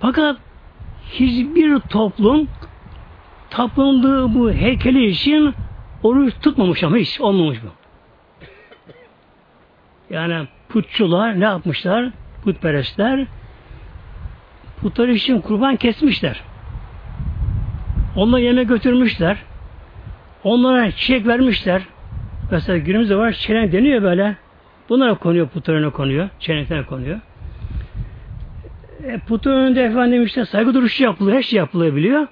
[0.00, 0.36] Fakat
[1.12, 2.48] hiçbir toplum
[3.50, 5.54] tapındığı bu heykeli için
[6.02, 7.68] oruç tutmamış ama hiç olmamış bu.
[10.14, 12.10] Yani putçular ne yapmışlar?
[12.44, 13.26] Putperestler
[14.80, 16.40] putları için kurban kesmişler.
[18.16, 19.36] Onları yeme götürmüşler.
[20.44, 21.82] Onlara çiçek vermişler.
[22.50, 24.36] Mesela günümüzde var çelenk deniyor böyle.
[24.88, 26.28] Bunlara konuyor, putlarına konuyor.
[26.40, 27.20] Çeneklerine konuyor.
[29.04, 32.26] E, putun önünde efendim işte saygı duruşu yapılıyor, her şey yapılabiliyor.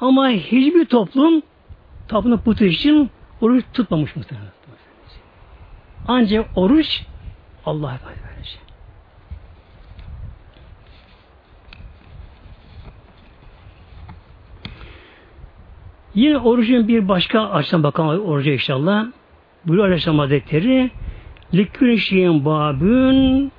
[0.00, 1.42] Ama hiçbir toplum
[2.10, 4.48] tapınak putu için oruç tutmamış muhtemelen.
[6.08, 7.02] Ancak oruç
[7.66, 8.60] Allah'a verecek.
[16.14, 19.06] Yine orucun bir başka açıdan bakalım oruca inşallah.
[19.64, 20.90] Buyuruyor Aleyhisselam Hazretleri
[21.54, 23.52] Likün şeyin babün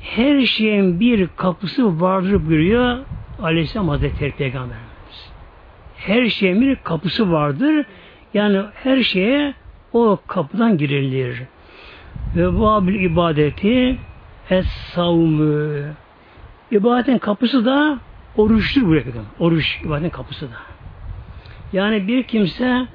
[0.00, 2.98] her şeyin bir kapısı vardır buyuruyor
[3.42, 4.87] Aleyhisselam Hazretleri Peygamberimiz.
[5.98, 7.86] Her şeyin bir kapısı vardır.
[8.34, 9.54] Yani her şeye
[9.92, 11.42] o kapıdan girilir.
[12.36, 13.98] Ve babil ibadeti
[14.50, 15.92] Es-savmü.
[16.70, 17.98] İbadetin kapısı da
[18.36, 19.24] oruçtur buraya bakın.
[19.38, 20.56] Oruç ibadetin kapısı da.
[21.72, 22.86] Yani bir kimse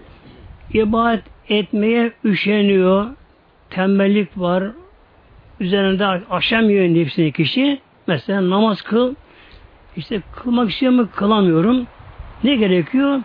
[0.73, 3.05] ibadet etmeye üşeniyor,
[3.69, 4.63] tembellik var,
[5.59, 7.79] üzerinde aşamıyor nefsini kişi.
[8.07, 9.15] Mesela namaz kıl,
[9.95, 11.87] işte kılmak istiyorum kılamıyorum.
[12.43, 13.21] Ne gerekiyor?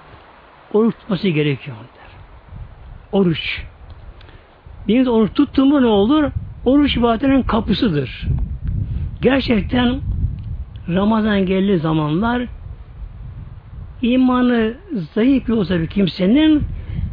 [0.72, 1.76] Oruç tutması gerekiyor.
[1.76, 2.10] Der.
[3.12, 3.62] Oruç.
[4.88, 6.30] Bir oruç tuttuğumda ne olur?
[6.64, 8.26] Oruç ibadetinin kapısıdır.
[9.22, 10.00] Gerçekten
[10.88, 12.42] Ramazan geldiği zamanlar
[14.02, 14.74] imanı
[15.14, 16.62] zayıf olsa bir kimsenin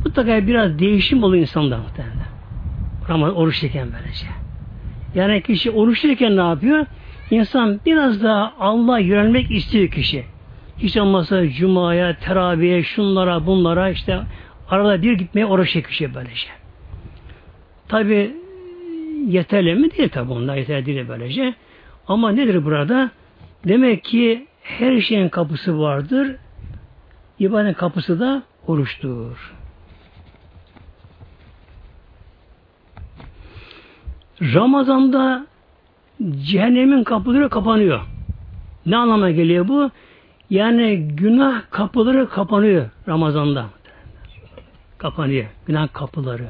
[0.06, 2.28] mutlaka biraz değişim oluyor insanda muhtemelen.
[3.10, 4.28] Ramazan oruçluyken böylece.
[5.16, 6.86] Yani kişi oruçluyken ne yapıyor?
[7.32, 10.26] İnsan biraz daha Allah yönelmek istiyor kişi.
[10.78, 14.20] Hiç olmazsa cumaya, teraviye, şunlara, bunlara işte
[14.70, 16.48] arada bir gitmeye uğraşıyor kişi böylece.
[17.88, 18.34] Tabi
[19.28, 19.92] yeterli mi?
[19.92, 21.54] Değil tabi onlar yeterli değil böylece.
[22.08, 23.12] Ama nedir burada?
[23.68, 26.36] Demek ki her şeyin kapısı vardır.
[27.40, 29.54] İbadetin kapısı da oruçtur.
[34.42, 35.48] Ramazan'da
[36.44, 38.02] cehennemin kapıları kapanıyor.
[38.86, 39.92] Ne anlama geliyor bu?
[40.50, 43.70] Yani günah kapıları kapanıyor Ramazan'da.
[44.98, 45.46] Kapanıyor.
[45.66, 46.48] Günah kapıları.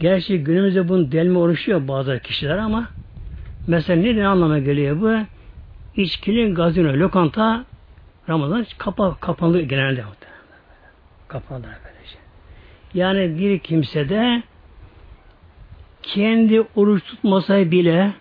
[0.00, 2.88] Gerçi günümüzde bunu delme oruçluyor bazı kişiler ama
[3.66, 5.26] mesela ne, ne anlama geliyor bu?
[6.00, 7.64] İçkili, gazino, lokanta
[8.28, 10.04] Ramazan kapa, kapalı genelde.
[11.28, 12.18] Kapalı böylece.
[12.94, 14.42] Yani bir kimse de
[16.02, 18.12] kendi oruç tutmasa bile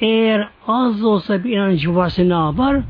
[0.00, 2.80] eğer az olsa bir inancı varsa ne yapar?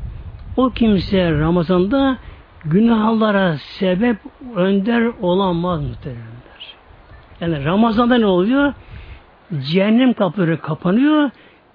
[0.57, 2.17] O kimse Ramazan'da
[2.65, 4.17] günahlara sebep
[4.55, 6.75] önder olamaz muhtemelenler.
[7.41, 8.73] Yani Ramazan'da ne oluyor?
[9.59, 11.29] Cehennem kapıları kapanıyor,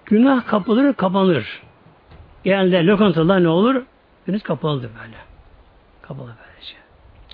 [0.06, 1.62] günah kapıları kapanır.
[2.44, 3.82] Genelde lokantalar ne olur?
[4.26, 5.16] Gündüz kapalıdır böyle.
[6.02, 6.74] Kapalı böylece.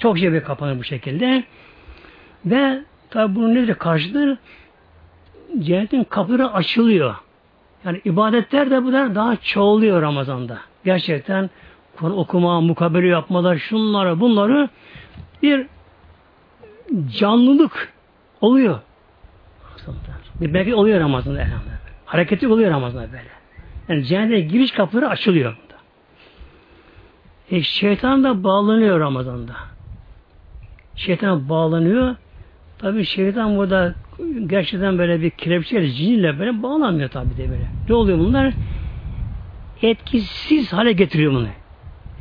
[0.00, 1.44] Çok şey kapanır bu şekilde.
[2.44, 4.38] Ve tabi bunun nedir karşıdır?
[5.58, 7.14] Cennetin kapıları açılıyor.
[7.86, 10.58] Yani ibadetler de bu da daha çoğuluyor Ramazan'da.
[10.84, 11.50] Gerçekten
[11.96, 14.68] Kur'an okuma, mukabele yapmalar, şunları, bunları
[15.42, 15.66] bir
[17.18, 17.92] canlılık
[18.40, 18.78] oluyor.
[20.40, 21.76] Bir belki oluyor Ramazan'da elhamdülillah.
[22.04, 23.28] Hareketi oluyor Ramazan'da böyle.
[23.88, 25.56] Yani cennete giriş kapıları açılıyor.
[27.50, 29.52] E, şeytan da bağlanıyor Ramazan'da.
[30.96, 32.16] Şeytan bağlanıyor.
[32.78, 33.94] Tabi şeytan burada
[34.46, 37.66] gerçekten böyle bir kelepçeyle, cinle böyle bağlanmıyor tabi de böyle.
[37.88, 38.54] Ne oluyor bunlar?
[39.82, 41.48] Etkisiz hale getiriyor bunu.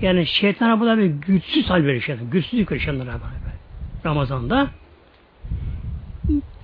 [0.02, 2.30] Yani şeytana burada bir güçsüz hal veriyor şeytan.
[2.30, 3.56] Güçsüzlük veriyor şeytanlara böyle.
[4.06, 4.68] Ramazan'da.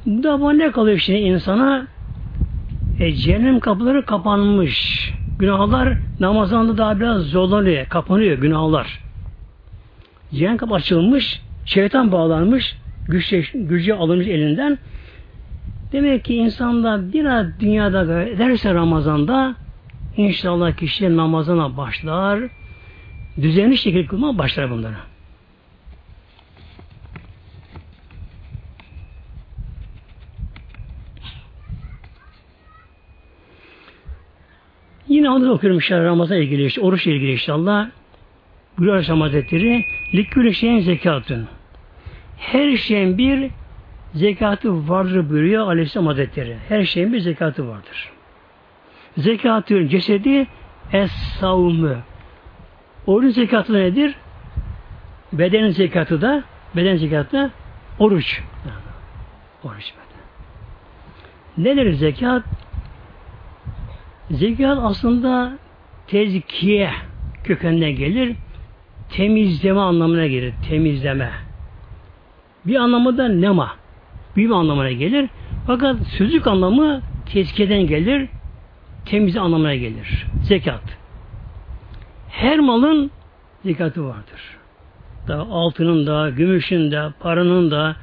[0.05, 1.87] Bu da bu ne kalıyor şimdi insana?
[2.99, 5.11] E, cehennem kapıları kapanmış.
[5.39, 8.99] Günahlar namazanda daha biraz zorlanıyor, kapanıyor günahlar.
[10.33, 12.77] Cehennem kapı açılmış, şeytan bağlanmış,
[13.07, 14.77] güç, gücü alınmış elinden.
[15.91, 19.55] Demek ki insanda biraz dünyada ederse Ramazan'da
[20.17, 22.39] inşallah kişi namazına başlar,
[23.41, 25.11] düzenli şekilde kılmaya başlar bunlara.
[35.07, 37.89] Yine onu okuyorum inşallah Ramazan ilgili işte, oruçla ilgili inşallah.
[38.77, 41.47] Gülü Aleyhisselam Hazretleri Likülü şeyin zekatın.
[42.41, 43.51] Her şeyin bir
[44.13, 46.57] zekatı vardır buyuruyor Aleyhisselam Hazretleri.
[46.69, 48.11] Her şeyin bir zekatı vardır.
[49.17, 50.47] Zekatın cesedi
[50.93, 51.97] es-savmü.
[53.07, 54.15] Orucun zekatı nedir?
[55.33, 56.43] Bedenin zekatı da
[56.75, 57.51] beden zekatı da
[57.99, 58.41] oruç.
[59.63, 61.65] Oruç beden.
[61.65, 62.43] Nedir zekat?
[64.31, 65.57] Zekat aslında
[66.07, 66.91] tezkiye
[67.43, 68.35] kökenine gelir.
[69.09, 70.53] Temizleme anlamına gelir.
[70.69, 71.50] Temizleme.
[72.65, 73.71] Bir anlamı da nema.
[74.35, 75.29] Büyüme anlamına gelir.
[75.67, 77.01] Fakat sözlük anlamı
[77.33, 78.29] tezkiyeden gelir.
[79.05, 80.27] Temiz anlamına gelir.
[80.43, 80.81] Zekat.
[82.29, 83.11] Her malın
[83.65, 84.57] zekatı vardır.
[85.27, 87.95] Da altının da, gümüşün de, paranın da,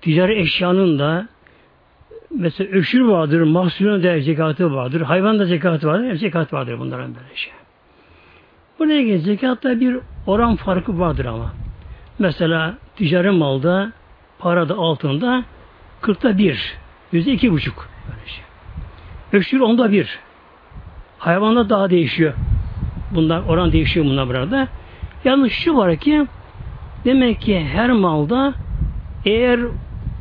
[0.00, 1.28] ticari eşyanın da,
[2.30, 7.14] mesela öşür vardır, mahsulün de zekatı vardır, hayvan da zekatı vardır, hep zekat vardır bunların
[7.14, 7.52] böyle şey.
[8.78, 9.96] Buraya ilgili zekatta bir
[10.26, 11.52] oran farkı vardır ama.
[12.18, 13.92] Mesela ticari malda,
[14.38, 15.44] parada, altında
[16.00, 16.76] kırkta bir,
[17.12, 17.88] yüzde iki buçuk
[18.26, 18.44] şey.
[19.32, 20.18] Öşür onda bir.
[21.18, 22.34] Hayvanda daha değişiyor.
[23.10, 24.68] Bunlar oran değişiyor bunlar burada.
[25.24, 26.26] Yalnız şu var ki
[27.04, 28.54] demek ki her malda
[29.24, 29.60] eğer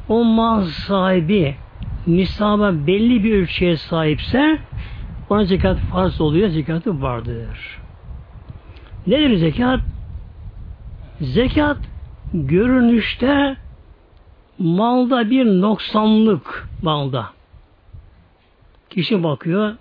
[0.09, 1.55] o mal sahibi
[2.07, 4.59] nisaba belli bir ölçüye sahipse
[5.29, 7.79] ona zekat farz oluyor, zekatı vardır.
[9.07, 9.79] Nedir zekat?
[11.21, 11.77] Zekat
[12.33, 13.57] görünüşte
[14.59, 17.29] malda bir noksanlık malda.
[18.89, 19.75] Kişi bakıyor,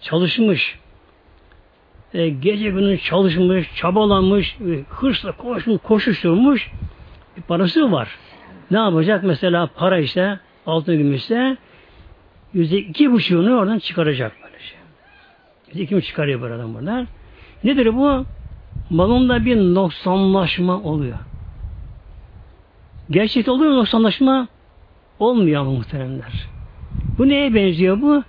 [0.00, 0.78] çalışmış,
[2.14, 6.70] e, gece günü çalışmış, çabalamış, e, hırsla koşmuş, koşuşturmuş,
[7.36, 8.18] bir parası var.
[8.70, 9.24] Ne yapacak?
[9.24, 11.56] Mesela para işte, altın gümüşse
[12.54, 14.64] yüzde iki buçuğunu oradan çıkaracak böylece.
[14.64, 14.78] Şey.
[15.68, 17.06] Yüzde iki mi çıkarıyor bu adam burada?
[17.64, 18.24] Nedir bu?
[18.90, 21.18] Malında bir noksanlaşma oluyor.
[23.10, 24.48] Gerçekte oluyor mu noksanlaşma?
[25.18, 26.48] Olmuyor ama muhteremler.
[27.18, 28.22] Bu neye benziyor bu?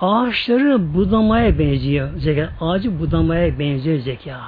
[0.00, 2.50] Ağaçları budamaya benziyor zekat.
[2.60, 4.38] Ağacı budamaya benziyor zekat.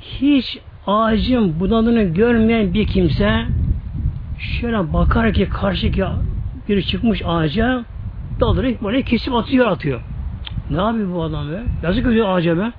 [0.00, 3.46] Hiç ağacın budandığını görmeyen bir kimse
[4.38, 6.04] şöyle bakar ki karşıki
[6.68, 7.84] biri çıkmış ağaca
[8.40, 10.00] dalları böyle kesip atıyor atıyor.
[10.70, 11.62] Ne yapıyor bu adam be?
[11.82, 12.72] Yazık ediyor ağaca be.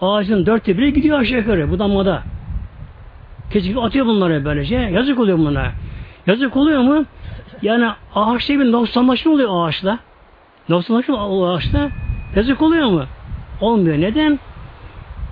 [0.00, 2.22] Ağacın dörtte biri gidiyor aşağı yukarı budanmada.
[3.52, 4.76] Kesip atıyor bunları böylece.
[4.76, 5.72] Yazık oluyor bunlara.
[6.26, 7.04] Yazık oluyor mu?
[7.62, 9.98] Yani ağaçta bir noksanlaşma oluyor ağaçla.
[10.68, 11.90] Noksanlaşma o ağaçta.
[12.36, 13.04] Yazık oluyor mu?
[13.60, 14.00] Olmuyor.
[14.00, 14.38] Neden?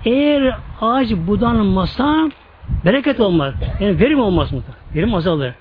[0.05, 2.29] Eğer ağaç budanmasa
[2.85, 3.53] bereket olmaz.
[3.79, 4.61] Yani verim olmaz mı?
[4.95, 5.53] Verim azalır.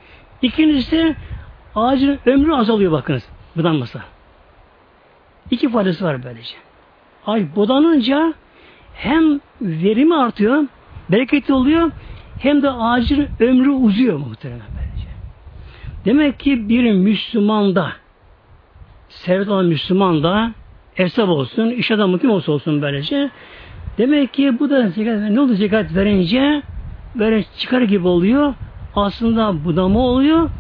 [0.43, 1.17] İkincisi
[1.75, 4.01] ağacın ömrü azalıyor bakınız budanmasa.
[5.51, 6.55] İki faydası var böylece.
[7.27, 8.35] Ağaç budanınca
[8.95, 10.65] hem verimi artıyor,
[11.11, 11.91] bereketli oluyor,
[12.39, 15.09] hem de ağacın ömrü uzuyor muhtemelen böylece.
[16.05, 17.93] Demek ki bir Müslümanda
[19.09, 20.55] servet olan Müslüman
[20.95, 23.31] hesap olsun, iş adamı kim olsa olsun böylece
[23.99, 26.63] Demek ki bu da zekat, ne oldu zekat verince
[27.15, 28.55] böyle çıkar gibi oluyor.
[28.97, 30.51] Aslında budama oluyor.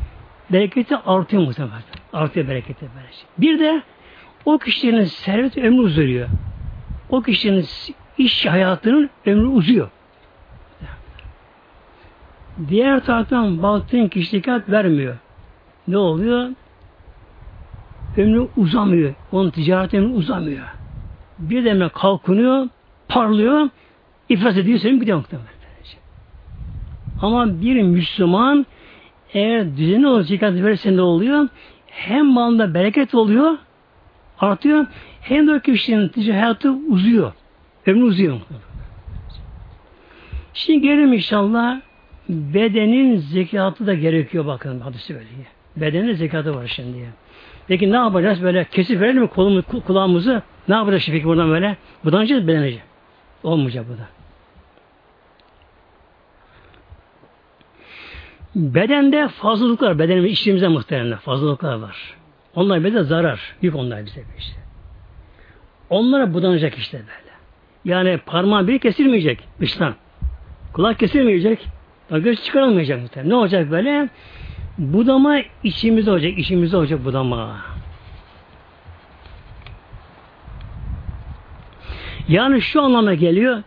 [0.52, 1.82] Bereketi artıyor muhtemelen.
[2.12, 3.22] Artıyor bereketi böylece.
[3.38, 3.82] Bir de
[4.44, 6.28] o kişinin serveti ömrü uzuyor.
[7.10, 7.60] O kişinin
[8.18, 9.90] iş hayatının ömrü uzuyor.
[12.68, 15.16] Diğer taraftan baktığın kişi vermiyor.
[15.88, 16.48] Ne oluyor?
[18.16, 19.14] Ömrü uzamıyor.
[19.32, 20.64] Onun ticaret ömrü uzamıyor.
[21.38, 22.68] Bir demle kalkınıyor,
[23.08, 23.68] parlıyor,
[24.28, 25.48] iflas ediyor, senin gidiyor muhtemelen.
[27.22, 28.66] Ama bir Müslüman
[29.34, 31.48] eğer düzenli olarak zekat verirse ne oluyor?
[31.86, 33.58] Hem malında bereket oluyor,
[34.38, 34.86] artıyor,
[35.20, 37.32] hem de o kişinin ticari hayatı uzuyor.
[37.86, 38.40] Uzuyor.
[40.54, 41.80] Şimdi gelelim inşallah
[42.28, 45.46] bedenin zekatı da gerekiyor bakın hadi söyleyeyim.
[45.76, 47.08] Bedenin zekatı var şimdi.
[47.68, 50.42] Peki ne yapacağız böyle kesip verelim mi kolumuzu, kulağımızı?
[50.68, 51.76] Ne yapacağız peki buradan böyle?
[52.04, 52.78] Budanacağız bedenece.
[53.42, 54.08] Olmayacak bu da.
[58.54, 62.16] Bedende fazlalıklar, bedenimiz içtiğimizde muhtemelen fazlalıklar var.
[62.54, 63.56] Onlar bize zarar.
[63.62, 64.56] Yük onlar bize işte.
[65.90, 67.21] Onlara budanacak işte böyle.
[67.84, 69.94] Yani parmağın biri kesilmeyecek dıştan.
[70.72, 71.68] Kulak kesilmeyecek.
[72.10, 73.30] Göz çıkarılmayacak muhtemelen.
[73.30, 74.08] Ne olacak böyle?
[74.78, 77.56] Budama içimizde olacak, içimizde olacak budama.
[82.28, 83.62] Yani şu anlama geliyor.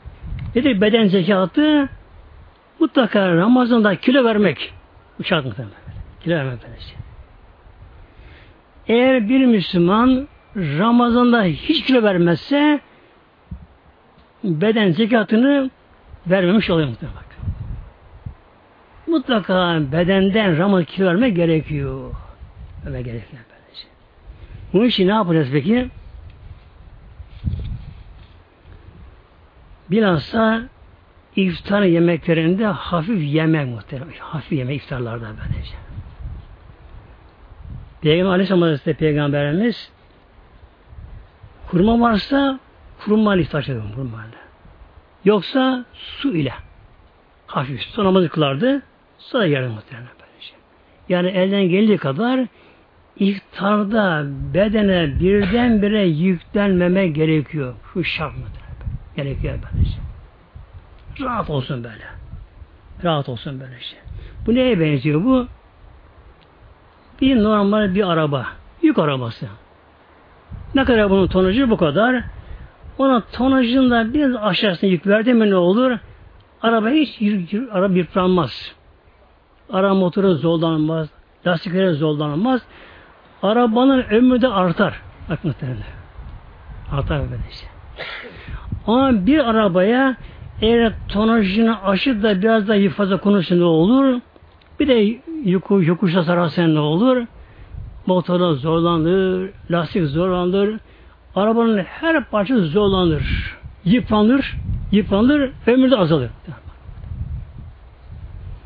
[0.55, 1.89] Nedir beden zekatı?
[2.80, 4.74] Mutlaka Ramazan'da kilo vermek.
[5.20, 5.76] Uçak muhtemelen.
[6.24, 6.95] Kilo vermek böylece.
[8.88, 12.80] Eğer bir Müslüman Ramazan'da hiç kilo vermezse
[14.46, 15.70] beden zekatını
[16.28, 17.26] vermemiş oluyor muhtemelen.
[19.08, 22.12] Mutlaka bedenden Ramazan kilo vermek gerekiyor.
[22.86, 23.88] Öyle gerekiyor böylece.
[24.74, 25.89] Bunun için ne yapacağız peki?
[29.91, 30.62] Bilhassa
[31.36, 34.14] iftar yemeklerinde hafif yemek muhtemelen.
[34.20, 35.76] Hafif yemek iftarlarda böylece.
[38.02, 39.91] Peygamber Aleyhisselam Hazretleri Peygamberimiz
[41.68, 42.60] kurma varsa
[43.00, 44.38] kurma iftar çekiyor kurmayla.
[45.26, 46.54] Yoksa su ile
[47.48, 48.82] hafif su namazı kılardı
[49.18, 50.54] sonra yarın muhtemelen böylece.
[51.10, 52.48] Yani elden geldiği kadar
[53.18, 54.24] iftarda
[54.54, 57.74] bedene birdenbire yüklenmeme gerekiyor.
[57.93, 58.66] Şu şart mıdır?
[59.16, 59.98] Gerekiyor böylece.
[61.22, 62.04] Rahat olsun böyle.
[63.04, 64.00] Rahat olsun böyle şey.
[64.46, 65.48] Bu neye benziyor bu?
[67.22, 68.48] Bir normal bir araba.
[68.82, 69.48] Yük arabası.
[70.76, 72.24] Ne kadar bunun tonajı bu kadar.
[72.98, 75.98] Ona tonajında biraz aşağısına yük verdi mi ne olur?
[76.62, 78.76] Araba hiç yürü, yürü, araba yıpranmaz.
[79.70, 81.10] Araba motoru zorlanmaz.
[81.48, 82.62] Lastikleri zorlanmaz.
[83.43, 85.02] Arabanın ömrü de artar.
[85.30, 85.84] Bak muhtemelen.
[86.91, 87.70] Artar böyle şey.
[88.88, 90.16] Ama bir arabaya
[90.62, 94.20] eğer tonajını aşıp da biraz daha fazla konuşsa ne olur?
[94.80, 95.20] Bir de
[95.50, 97.26] yokuş, yokuşa sararsan ne olur?
[98.06, 100.80] Motorda zorlanır, lastik zorlanır,
[101.36, 103.56] arabanın her parçası zorlanır,
[103.86, 104.56] yıpranır,
[104.92, 106.30] yıpranır, ömür de azalır.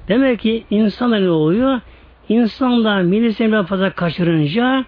[0.07, 1.81] Demek ki insanda ne oluyor?
[2.29, 4.85] İnsanda milisemi fazla kaçırınca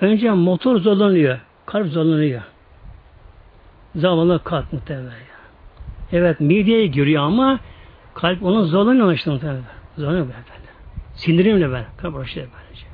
[0.00, 2.42] önce motor zorlanıyor, kalp zorlanıyor.
[3.94, 5.12] Zavallı kalp muhtemelen.
[6.12, 7.60] Evet mideye giriyor ama
[8.14, 9.62] kalp onun zorlanıyor işte muhtemelen.
[9.96, 10.36] Zorlanıyor böyle.
[11.14, 11.86] Sindirimle böyle.
[11.96, 12.86] Kalp uğraşıyor böylece.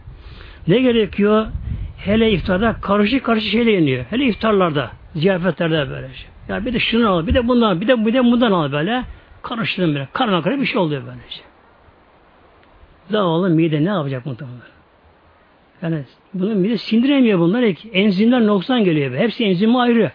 [0.67, 1.47] Ne gerekiyor?
[1.99, 4.05] Hele iftarda karışık karışık şeyler yeniyor.
[4.11, 6.25] Hele iftarlarda, ziyafetlerde böylece.
[6.49, 9.05] Ya bir de şunu al, bir de bundan, bir de bir de bundan al böyle.
[9.43, 10.09] Karıştırın böyle.
[10.13, 11.41] Karma bir şey oluyor böylece.
[13.11, 14.59] Zavallı mide ne yapacak muhtemelen?
[15.83, 17.75] Yani bunu mide sindiremiyor bunlar.
[17.93, 19.15] Enzimler noksan geliyor.
[19.15, 20.13] Hepsi enzimi ayrı.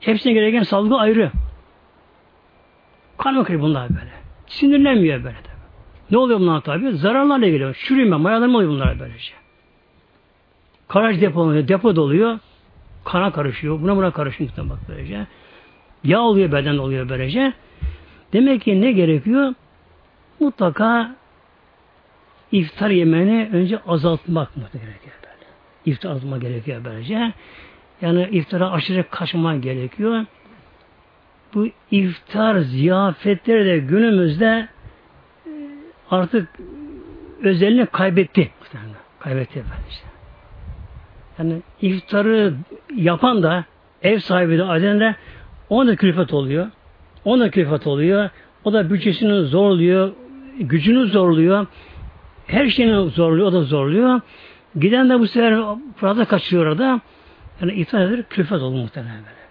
[0.00, 1.30] Hepsine gereken salgı ayrı.
[3.18, 4.12] Akıyor bunlar böyle.
[4.46, 5.36] Sinirlenmiyor böyle.
[6.10, 6.92] Ne oluyor bunlar tabi?
[6.92, 7.76] Zararlarla geliyor.
[7.86, 9.43] Çürüme, mayalanma oluyor bunlar böylece.
[10.88, 12.38] Karaç depolanıyor, depo doluyor.
[13.04, 13.82] Kana karışıyor.
[13.82, 15.26] Buna buna karışıyor bak böylece.
[16.04, 17.52] Yağ oluyor, beden oluyor böylece.
[18.32, 19.54] Demek ki ne gerekiyor?
[20.40, 21.16] Mutlaka
[22.52, 25.44] iftar yemeğini önce azaltmak mı gerekiyor böyle.
[25.86, 27.32] İftar azaltmak gerekiyor böylece.
[28.00, 30.24] Yani iftara aşırı kaçmak gerekiyor.
[31.54, 34.68] Bu iftar ziyafetleri de günümüzde
[35.46, 35.50] e,
[36.10, 36.48] artık
[37.42, 38.50] özelliğini kaybetti.
[39.18, 40.13] Kaybetti efendim işte.
[41.38, 42.54] Yani iftarı
[42.96, 43.64] yapan da
[44.02, 45.16] ev sahibi de aden de
[45.68, 46.66] ona da külfet oluyor.
[47.24, 48.30] Ona da külfet oluyor.
[48.64, 50.12] O da bütçesini zorluyor.
[50.60, 51.66] Gücünü zorluyor.
[52.46, 53.46] Her şeyini zorluyor.
[53.46, 54.20] O da zorluyor.
[54.78, 55.60] Giden de bu sefer
[55.96, 57.00] fazla kaçıyor orada.
[57.60, 59.43] Yani iftar eder külfet olur muhtemelen böyle.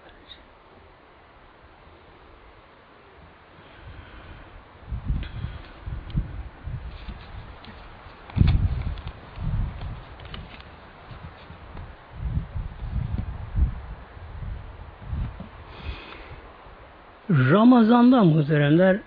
[17.34, 19.00] Ramazan'da muhteremler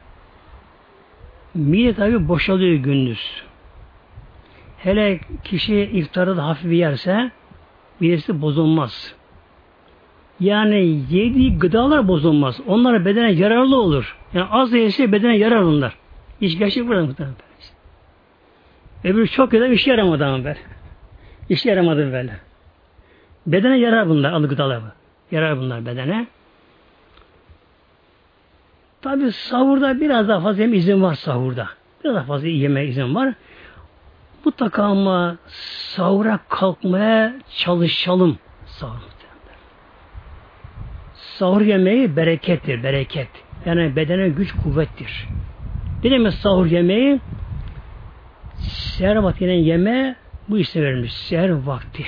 [1.54, 3.42] mide tabi boşalıyor gündüz.
[4.78, 7.30] Hele kişi iftarı da hafif yerse
[8.00, 9.14] midesi bozulmaz.
[10.40, 12.60] Yani yediği gıdalar bozulmaz.
[12.66, 14.16] Onlar bedene yararlı olur.
[14.34, 15.96] Yani az yese bedene yarar onlar.
[16.40, 17.36] İş gerçek burada muhtemelen.
[19.04, 20.58] Öbürü çok güzel işe yaramadı ama böyle.
[21.48, 22.32] İşe yaramadı böyle.
[23.46, 24.82] Bedene yarar bunlar, alı gıdalar.
[25.30, 26.26] Yarar bunlar bedene.
[29.06, 31.68] Tabi sahurda biraz daha fazla yeme izin var sahurda.
[32.04, 33.34] Biraz daha fazla yeme izin var.
[34.44, 38.38] Mutlaka ama sahura kalkmaya çalışalım.
[38.66, 39.00] Sahur.
[41.14, 43.28] Sahur yemeği berekettir, bereket.
[43.66, 45.28] Yani bedene güç kuvvettir.
[46.04, 47.20] Ne demek sahur yemeği?
[48.58, 50.16] Seher vaktinin yeme
[50.48, 51.12] bu işte verilmiş.
[51.12, 52.04] Seher vakti.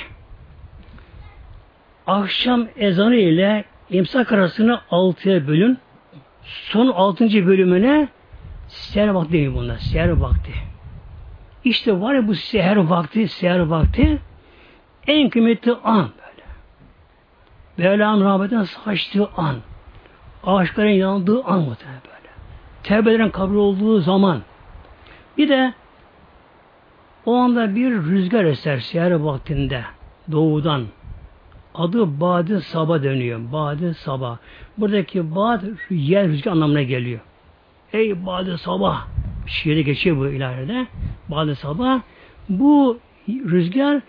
[2.06, 5.78] Akşam ezanı ile imsak arasını altıya bölün.
[6.48, 8.08] Son altıncı bölümüne
[8.68, 9.78] seher vakti değil bunlar.
[9.78, 10.52] Seher vakti.
[11.64, 14.18] İşte var ya bu seher vakti, seher vakti
[15.06, 16.46] en kıymetli an böyle.
[17.76, 19.56] Mevlam rahmetten saçtığı an.
[20.44, 22.28] Ağaçların yandığı an muhtemelen böyle.
[22.82, 24.42] Tevbelerin kabul olduğu zaman.
[25.38, 25.74] Bir de
[27.26, 29.84] o anda bir rüzgar eser seher vaktinde
[30.32, 30.86] doğudan.
[31.74, 33.40] Adı Badi Sabah dönüyor.
[33.52, 34.38] Badi Sabah.
[34.78, 37.20] Buradaki Bad yer rüzgar anlamına geliyor.
[37.92, 39.06] Ey Badi Sabah.
[39.46, 40.86] Şiirde geçiyor bu ileride.
[41.28, 42.00] Badi Sabah.
[42.48, 42.98] Bu
[43.28, 44.00] rüzgar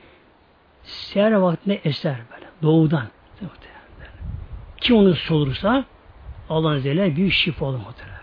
[0.83, 2.45] seher vaktinde eser böyle.
[2.61, 3.05] Doğudan.
[4.81, 5.85] Kim onu solursa
[6.49, 8.19] Allah'ın izniyle büyük şifa olur muhtemelen.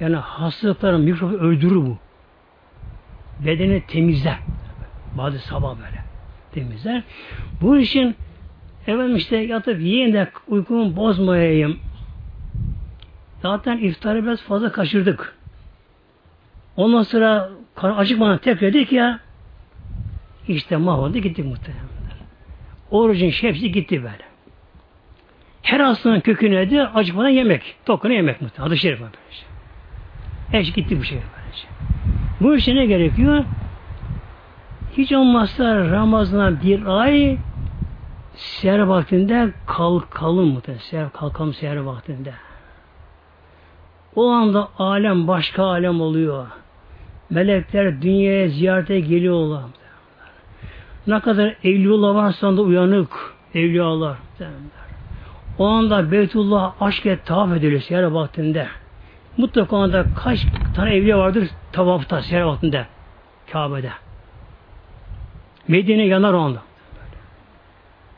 [0.00, 1.98] Yani hastalıkların mikrobu öldürür bu.
[3.46, 4.38] Bedeni temizler.
[5.18, 6.04] Bazı sabah böyle
[6.52, 7.02] temizler.
[7.60, 8.16] Bu için
[8.86, 11.78] efendim işte yatıp yiyin de uykumu bozmayayım.
[13.42, 15.36] Zaten iftarı biraz fazla kaçırdık.
[16.76, 17.50] Ondan sonra
[17.82, 19.20] acıkmadan tekrar dedik ya
[20.48, 21.86] işte mahvoldu gitti muhtemelen.
[22.90, 24.32] Orucun hepsi gitti böyle.
[25.62, 26.88] Her hastanın kökü nedir?
[26.94, 27.76] Acıkmadan yemek.
[27.84, 28.68] Tokunu yemek muhtemelen.
[28.68, 29.44] Adı şerif böylece.
[30.50, 31.66] Her şey gitti bu şey böylece.
[32.40, 33.44] Bu işe ne gerekiyor?
[34.96, 37.38] Hiç olmazsa Ramazan'a bir ay
[38.42, 40.82] seher vaktinde kalkalım muhtemelen.
[40.82, 42.34] Seher, kalkalım seher vaktinde.
[44.16, 46.46] O anda alem başka alem oluyor.
[47.30, 49.62] Melekler dünyaya ziyarete geliyorlar.
[51.06, 54.16] Ne kadar evliyalar varsa da uyanık evliyalar.
[55.58, 58.68] O anda Beytullah aşk et tavaf ediliyor seher vaktinde.
[59.36, 62.86] Mutlaka onda kaç 40 tane evliya vardır tavafta, seher altında.
[63.52, 63.90] Kabe'de.
[65.68, 66.62] Medine yanar o anda.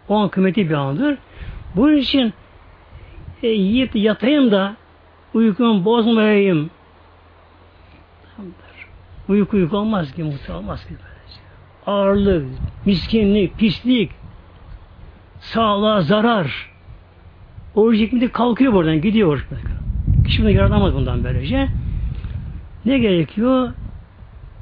[0.08, 1.18] O an kıymeti bir andır.
[1.76, 2.32] Bunun için
[3.42, 4.76] e, yiyip yatayım da
[5.34, 6.70] uykumu bozmayayım.
[9.28, 10.94] Uyku uyku olmaz ki muhtemelen olmaz ki.
[11.86, 12.46] Ağırlık,
[12.86, 14.10] miskinlik, pislik,
[15.40, 16.70] sağlığa zarar.
[17.74, 19.44] Oruç hikmeti kalkıyor buradan, gidiyor oruç.
[20.26, 21.68] Kişi bunu yaratamaz bundan böylece.
[22.84, 23.72] Ne gerekiyor?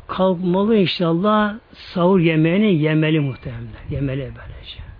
[0.06, 3.66] Kalkmalı inşallah sahur yemeğini yemeli muhtemelen.
[3.90, 4.91] Yemeli böylece.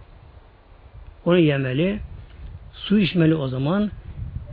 [1.25, 2.01] Onu yemeli.
[2.73, 3.91] Su içmeli o zaman.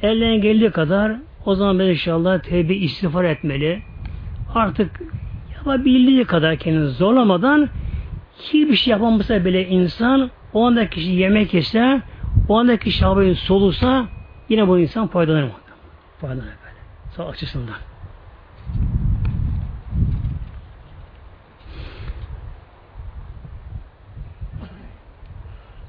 [0.01, 1.15] Elden geldiği kadar
[1.45, 3.81] o zaman ben inşallah tevbe istiğfar etmeli.
[4.55, 5.01] Artık
[5.55, 7.69] yapabildiği kadar kendini zorlamadan
[8.39, 12.01] hiçbir şey yapamasa bile insan o anda kişi yemek yese
[12.49, 14.07] o anda kişi havayı solusa
[14.49, 15.51] yine bu insan faydalanır.
[16.21, 16.79] Faydalanır böyle.
[17.15, 17.75] Sağ açısından.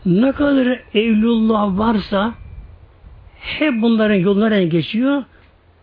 [0.06, 2.34] Ne kadar evlullah varsa
[3.40, 5.22] hep bunların yollarından geçiyor.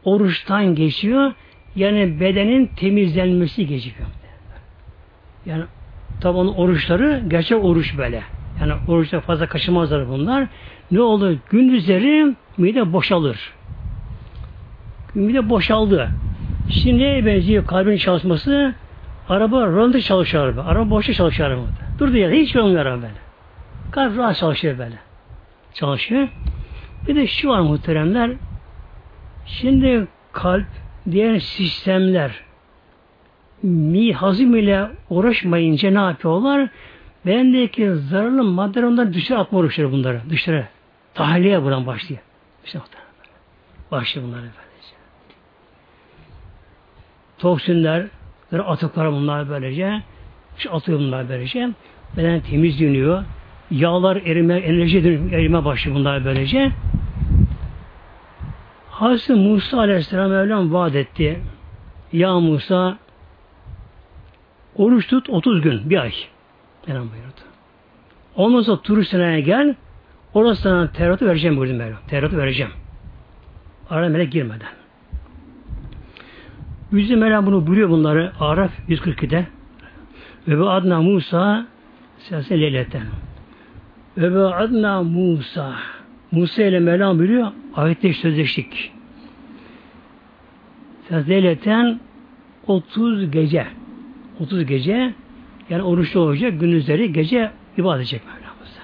[0.03, 1.31] Oruçtan geçiyor.
[1.75, 4.07] Yani bedenin temizlenmesi geçiyor.
[5.45, 5.63] Yani
[6.21, 8.23] tabi onun oruçları gerçek oruç böyle.
[8.61, 10.47] Yani oruçta fazla kaşımazlar bunlar.
[10.91, 11.37] Ne olur?
[11.49, 13.53] Gündüzleri mide boşalır.
[15.15, 16.09] Mide boşaldı.
[16.69, 18.73] Şimdi neye benziyor kalbin çalışması?
[19.29, 20.61] Araba röntgen çalışıyor araba.
[20.61, 21.61] Araba boşta çalışıyor araba.
[21.99, 23.26] Durdu yerde hiç olmuyor araba böyle.
[23.91, 24.95] Kalp rahat çalışıyor böyle.
[25.73, 26.27] Çalışıyor.
[27.07, 28.31] Bir de şu var muhteremler.
[29.45, 30.67] Şimdi kalp,
[31.11, 32.31] diğer sistemler
[33.63, 36.69] mi hazım ile uğraşmayınca ne yapıyorlar?
[37.25, 40.21] Bendeki zararlı maddeler ondan dışarı atma uğraşıyor bunları.
[40.29, 40.67] Dışarı.
[41.13, 42.21] Tahliye buradan başlıyor.
[42.65, 42.79] İşte
[43.91, 44.95] başlıyor bunlar böylece.
[47.37, 48.07] Toksinler,
[48.65, 50.01] atıklar bunlar böylece.
[50.57, 51.69] İşte atıyor bunlar böylece.
[52.17, 53.23] Beden temizleniyor.
[53.71, 54.97] Yağlar erime, enerji
[55.31, 56.71] erime başlıyor bunlar böylece.
[58.89, 61.39] Hazreti Musa Aleyhisselam Mevlam vaat etti.
[62.13, 62.97] Ya Musa
[64.75, 66.13] oruç tut 30 gün, bir ay.
[66.87, 67.41] Mevlam buyurdu.
[68.35, 69.75] Ondan sonra turistlerine gel,
[70.33, 71.99] orası sana Tevrat'ı vereceğim buyurdu Mevlam.
[72.07, 72.71] Tevrat'ı vereceğim.
[73.89, 74.69] Araya melek girmeden.
[76.91, 79.47] Yüzü Mevlam bunu buyuruyor bunları Araf 142'de.
[80.47, 81.67] Ve bu adna Musa
[82.19, 83.03] siyasi leyleten.
[84.17, 85.75] Ve bu adna Musa
[86.31, 88.91] Musa ile Mevlam buyuruyor ayette sözleştik.
[91.11, 91.99] Leyleten
[92.67, 93.67] 30 gece
[94.39, 95.13] 30 gece
[95.69, 98.81] yani oruçlu olacak gündüzleri gece ibadet edecek Mevlamıza.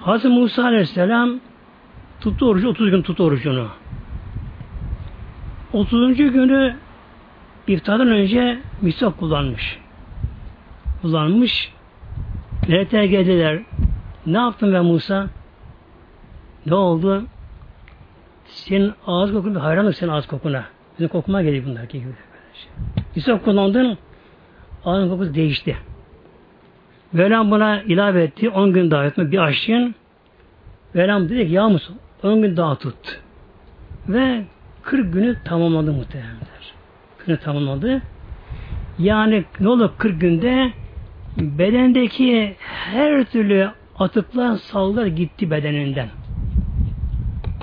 [0.00, 1.40] Hazreti Musa Aleyhisselam
[2.20, 3.68] tuttu orucu 30 gün tuttu orucunu.
[5.72, 6.16] 30.
[6.16, 6.76] günü
[7.66, 9.78] iftardan önce misak kullanmış.
[11.02, 11.75] Kullanmış.
[12.68, 13.62] Melekler geldiler.
[14.26, 15.26] Ne yaptın ben Musa?
[16.66, 17.24] Ne oldu?
[18.46, 20.64] Senin ağız kokuna hayranlık senin ağız kokuna.
[20.98, 22.04] Bizim kokuma geliyor bunlar gibi.
[23.16, 23.98] Misak kullandın
[24.84, 25.76] ağzın kokusu değişti.
[27.12, 28.50] Mevlam buna ilave etti.
[28.50, 29.94] 10 gün daha etme bir aşçın.
[30.94, 31.92] Mevlam dedi ki ya Musa
[32.22, 33.20] 10 gün daha tut.
[34.08, 34.44] Ve
[34.82, 36.74] 40 günü tamamladı muhtemelenler.
[37.26, 38.02] Günü tamamladı.
[38.98, 40.72] Yani ne olur 40 günde
[41.38, 46.08] bedendeki her türlü atıklar sallar gitti bedeninden.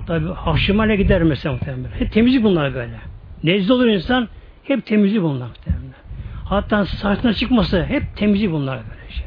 [0.08, 1.90] Tabi hafşımale gider mesela muhtemelen.
[2.00, 2.96] Hep temizlik bunlar böyle.
[3.44, 4.28] Nezle olur insan
[4.64, 5.94] hep temizlik bunlar muhtemelen.
[6.46, 9.24] Hatta saçına çıkması hep temizlik bunlar böylece.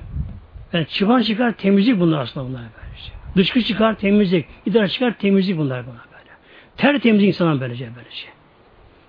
[0.72, 3.12] Yani çıban çıkar temizlik bunlar aslında bunlar böylece.
[3.36, 6.06] Dışkı çıkar temizlik, idrar çıkar temizlik bunlar bunlar.
[6.76, 8.26] Tertemiz insanlar böylece böylece.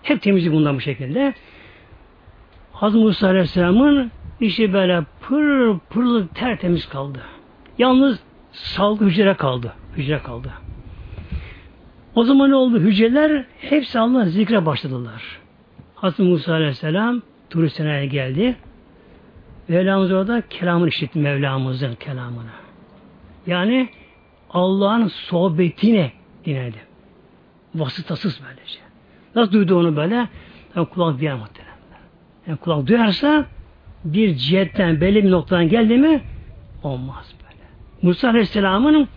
[0.03, 1.33] Hep temizlik bundan bu şekilde.
[2.71, 7.19] Hazreti Musa Aleyhisselam'ın işi böyle pır pırlı tertemiz kaldı.
[7.77, 8.19] Yalnız
[8.51, 9.73] sağlıklı hücre kaldı.
[9.95, 10.51] Hücre kaldı.
[12.15, 12.79] O zaman ne oldu?
[12.79, 15.39] Hücreler hepsi Allah zikre başladılar.
[15.95, 18.55] Hazreti Musa Aleyhisselam Turistan'a geldi.
[19.67, 22.49] Mevlamız orada kelamını işitti Mevlamızın kelamını.
[23.47, 23.89] Yani
[24.49, 26.11] Allah'ın sohbetine
[26.45, 26.77] dinledi.
[27.75, 28.79] Vasıtasız böylece.
[29.35, 30.27] Nasıl duydu onu böyle?
[30.75, 31.77] Yani kulak duyar muhtemelen.
[32.47, 33.45] Yani kulak duyarsa
[34.03, 36.21] bir cihetten belli bir noktadan geldi mi
[36.83, 37.63] olmaz böyle.
[38.01, 39.07] Musa Aleyhisselam'ın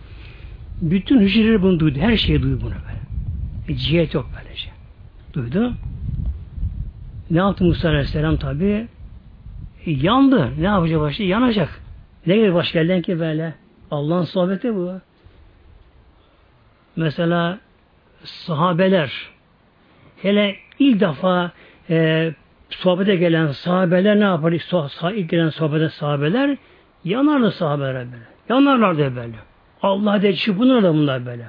[0.81, 1.99] bütün hücreleri bunu duydu.
[1.99, 3.01] Her şeyi duydu bunu böyle.
[3.67, 4.69] Bir cihet yok böylece.
[5.33, 5.73] Duydu.
[7.31, 8.87] Ne yaptı Musa Aleyhisselam tabi?
[9.85, 10.51] E, yandı.
[10.59, 11.23] Ne yapacak başta?
[11.23, 11.81] Yanacak.
[12.27, 13.53] Ne gibi baş gelden ki böyle?
[13.91, 14.93] Allah'ın sohbeti bu.
[16.95, 17.59] Mesela
[18.23, 19.29] sahabeler
[20.21, 21.51] hele ilk defa
[21.89, 22.33] e,
[22.71, 24.53] sohbete gelen sahabeler ne yapar?
[24.59, 26.57] So, ilk gelen sohbete sahabeler
[27.03, 28.23] yanarlı sahabeler böyle.
[28.49, 29.35] Yanarlardı böyle.
[29.81, 31.45] Allah de çırpınır da bunlar böyle.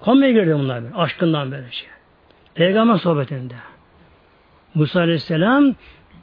[0.00, 0.94] Komaya girdi bunlar böyle.
[0.94, 1.88] Aşkından böyle şey.
[2.54, 3.54] Peygamber sohbetinde.
[4.74, 5.74] Musa Aleyhisselam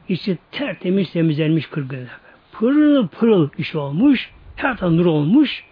[0.09, 2.19] içi tertemiz temizlenmiş kırgınlar.
[2.51, 4.31] Pırıl pırıl iş olmuş.
[4.55, 5.63] Her taraf nur olmuş.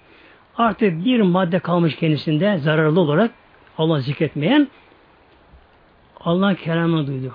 [0.58, 3.32] Artık bir madde kalmış kendisinde zararlı olarak
[3.78, 4.68] Allah zikretmeyen
[6.20, 7.34] Allah kelamını duyuyor.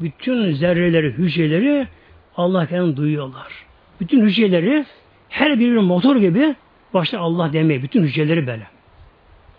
[0.00, 1.88] Bütün zerreleri, hücreleri
[2.36, 3.52] Allah kelamını duyuyorlar.
[4.00, 4.84] Bütün hücreleri
[5.28, 6.54] her birinin motor gibi
[6.94, 8.66] başta Allah demeye, bütün hücreleri böyle.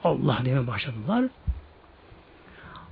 [0.03, 1.25] Allah demeye başladılar.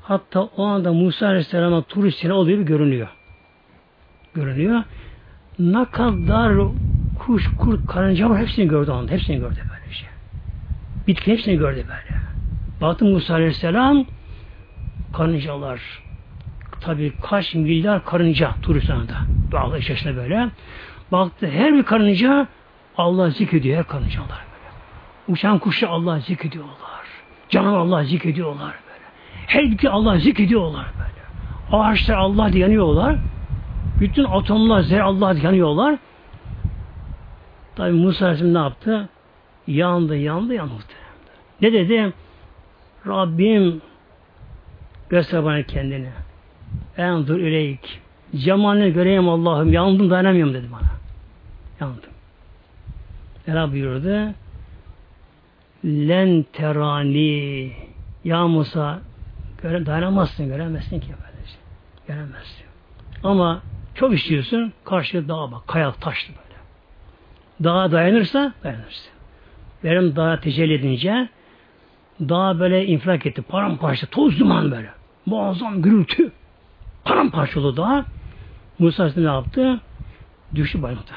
[0.02, 3.08] Hatta o anda Musa Aleyhisselam'a turistine olduğu gibi görünüyor.
[4.34, 4.84] Görünüyor.
[5.60, 6.54] Ne kadar
[7.20, 9.12] kuş, kurt, karınca var hepsini gördü anda.
[9.12, 10.10] Hepsini gördü böyle şey.
[11.08, 12.22] Bitki hepsini gördü böyle.
[12.82, 14.06] Baktı Musa Aleyhisselam
[15.14, 16.05] karıncalar
[16.86, 19.14] tabi kaç milyar karınca turistanda
[19.52, 20.50] dağlı içerisinde böyle.
[21.12, 22.48] Baktı her bir karınca
[22.98, 24.72] Allah zikrediyor her karıncalar böyle.
[25.28, 26.76] Uçan kuşu Allah zikrediyorlar.
[27.50, 29.06] Canavar Allah zikrediyorlar böyle.
[29.48, 31.82] Her bir Allah zikrediyorlar böyle.
[31.84, 33.16] Ağaçlar Allah diye yanıyorlar.
[34.00, 35.98] Bütün atomlar zerre Allah diye yanıyorlar.
[37.76, 39.10] Tabi Musa Aleyhisselam ne yaptı?
[39.68, 40.74] Yandı, yandı, yandı.
[41.62, 42.14] Ne dedi?
[43.08, 43.82] Rabbim
[45.10, 46.10] göster bana kendini.
[46.98, 48.02] En dur ileyk.
[48.36, 49.74] Cemalini göreyim Allah'ım.
[49.74, 50.92] Yandım dayanamıyorum dedi bana.
[51.82, 52.10] Yandım.
[53.46, 54.34] Cenab buyurdu.
[55.86, 57.72] Len terani.
[58.24, 59.00] Ya Musa
[59.62, 61.58] göre, dayanamazsın, göremezsin ki böylece.
[62.08, 62.66] Göremezsin.
[63.24, 63.62] Ama
[63.96, 66.60] çok istiyorsun, karşı dağa bak, kaya taşlı böyle.
[67.64, 69.12] Dağa dayanırsa, dayanırsın.
[69.84, 71.30] Benim dağa tecelli edince,
[72.20, 74.90] dağ böyle infilak etti, paramparça, toz duman böyle.
[75.26, 76.32] Muazzam gürültü.
[77.06, 78.06] Paramparça oldu dağ.
[78.80, 79.80] Musa ne yaptı?
[80.56, 81.12] Düştü bayıldı.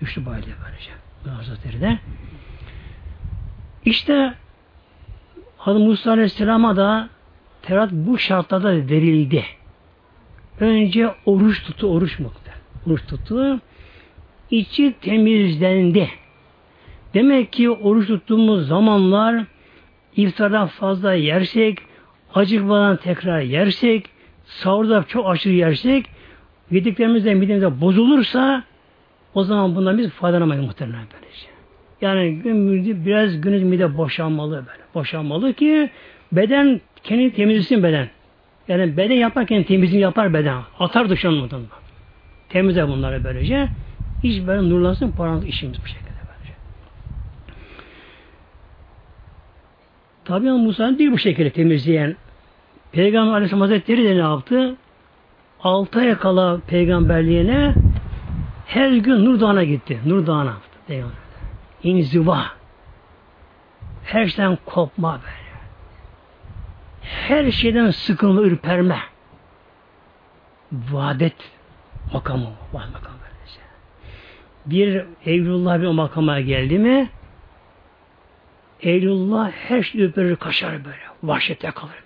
[0.00, 0.90] Düştü bayıldı böylece.
[1.36, 1.98] Hazretleri de.
[3.84, 4.34] İşte
[5.56, 7.08] Hazreti Musa Aleyhisselam'a da
[7.62, 9.44] Tevrat bu şartlarda verildi.
[10.60, 12.32] Önce oruç tuttu, oruç mu?
[12.86, 13.60] Oruç tuttu.
[14.50, 16.08] İçi temizlendi.
[17.14, 19.44] Demek ki oruç tuttuğumuz zamanlar
[20.16, 21.78] iftardan fazla yersek,
[22.34, 24.13] acıkmadan tekrar yersek,
[24.44, 26.06] sahurda çok aşırı yersek,
[26.70, 28.64] yediklerimizden midemize bozulursa
[29.34, 31.46] o zaman bundan biz faydalanamayız muhtemelen böylece.
[32.00, 34.82] Yani gün biraz günümüz mide boşanmalı böyle.
[34.94, 35.90] Boşanmalı ki
[36.32, 38.08] beden kendi temizlesin beden.
[38.68, 40.62] Yani beden yaparken temizliğini yapar beden.
[40.78, 41.68] Atar dışarı muhtemelen.
[42.48, 43.68] Temizle bunları böylece.
[44.22, 46.54] Hiç böyle nurlansın paranız işimiz bu şekilde böylece.
[50.24, 52.16] Tabi Musa değil bu şekilde temizleyen.
[52.94, 54.76] Peygamber Aleyhisselam Hazretleri de ne yaptı?
[55.60, 57.74] Altı ay kala peygamberliğine
[58.66, 60.00] her gün Nur Dağı'na gitti.
[60.06, 60.56] Nur Dağı'na.
[61.82, 62.44] İnziva.
[64.04, 65.44] Her şeyden kopma böyle.
[67.02, 68.98] Her şeyden sıkılma, ürperme.
[70.72, 71.52] Vadet
[72.12, 72.50] makamı.
[72.72, 73.60] Vadet makamı böylece.
[74.66, 77.08] Bir Evlullah bir o makama geldi mi
[78.80, 81.04] Eylullah her şey ürperir, kaçar böyle.
[81.22, 82.03] Vahşete kalır.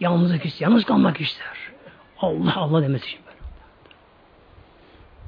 [0.00, 1.56] Yalnızlık ister, yalnız kalmak ister.
[2.18, 3.36] Allah Allah demesi için böyle.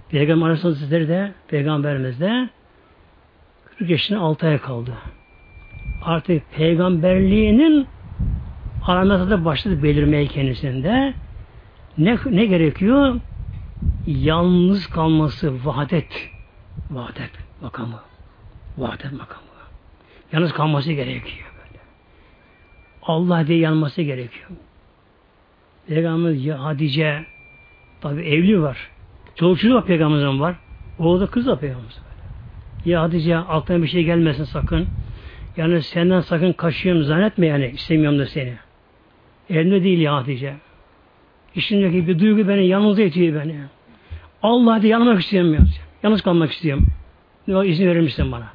[0.08, 2.48] Peygamber Aleyhisselatü de Peygamberimiz de
[3.78, 4.94] 40 yaşına 6 ay kaldı.
[6.02, 7.86] Artık peygamberliğinin
[8.86, 11.14] alametleri da başladı belirmeye kendisinde.
[11.98, 13.20] Ne, ne gerekiyor?
[14.06, 16.30] Yalnız kalması, vahdet.
[16.90, 17.30] Vahdet
[17.62, 18.00] makamı.
[18.78, 19.42] Vahdet makamı.
[20.32, 21.47] Yalnız kalması gerekiyor.
[23.08, 24.48] Allah diye yanması gerekiyor.
[25.86, 27.24] Peygamberimiz Hatice
[28.00, 28.90] tabi evli var.
[29.34, 30.56] Çoluk çocuğu var peygamberimizin var.
[30.98, 32.00] Oğlu da kız da peygamberimiz
[32.84, 34.86] Ya Hatice aklına bir şey gelmesin sakın.
[35.56, 38.54] Yani senden sakın kaçıyorum zannetme yani istemiyorum da seni.
[39.50, 40.54] Elimde değil ya Hatice.
[41.54, 43.56] İçindeki bir duygu beni yalnız itiyor beni.
[44.42, 45.68] Allah diye yanmak istemiyorum.
[46.02, 46.86] Yalnız kalmak istiyorum.
[47.48, 48.46] Ne izin verir misin bana?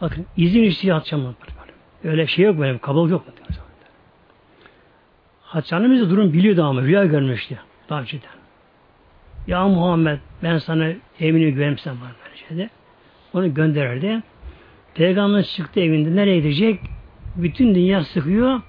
[0.00, 1.36] Bakın izin istiyor atacağım.
[2.04, 3.24] Öyle şey yok böyle kabul yok.
[5.42, 8.30] Haçanımız da durum biliyordu ama rüya görmüştü daha önceden.
[9.46, 12.70] Ya Muhammed ben sana emini güvenmişsem var böyle şeyde.
[13.34, 14.22] Onu gönderirdi.
[14.94, 16.80] Peygamber çıktı evinde nereye gidecek?
[17.36, 18.60] Bütün dünya sıkıyor.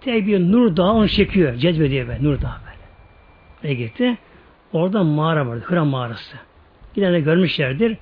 [0.00, 1.54] Tek bir nur dağı onu çekiyor.
[1.54, 2.24] Cezbediyor böyle.
[2.24, 2.86] Nur dağı böyle.
[3.64, 4.18] Ne gitti?
[4.72, 5.64] Orada mağara vardı.
[5.66, 6.36] Hıra mağarası.
[6.96, 7.96] Yine de görmüşlerdir.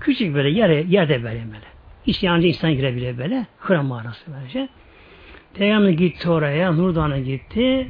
[0.00, 1.73] Küçük böyle yere, yerde böyle böyle.
[2.06, 3.46] İsteyen insan girebilir böyle.
[3.58, 4.68] Hıra mağarası böylece.
[5.54, 7.88] Peygamber gitti oraya, Nur Dağı'na gitti.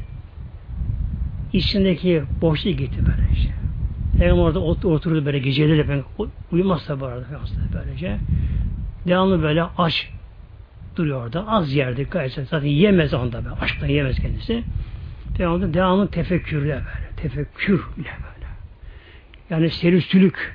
[1.52, 3.54] İçindeki boşluk gitti böyle işte.
[4.18, 6.02] Peygamber orada oturdu böyle geceleri ben
[6.52, 7.26] uyumazsa bu arada
[7.74, 8.18] böylece.
[9.06, 10.10] Devamlı böyle aç
[10.96, 11.48] duruyor orada.
[11.48, 12.32] Az yerdi gayet.
[12.32, 13.54] Zaten yemez onda böyle.
[13.60, 14.64] Aşktan yemez kendisi.
[15.38, 17.10] Devamlı devamlı tefekkürle böyle.
[17.16, 18.46] Tefekkürle böyle.
[19.50, 20.54] Yani serüstülük.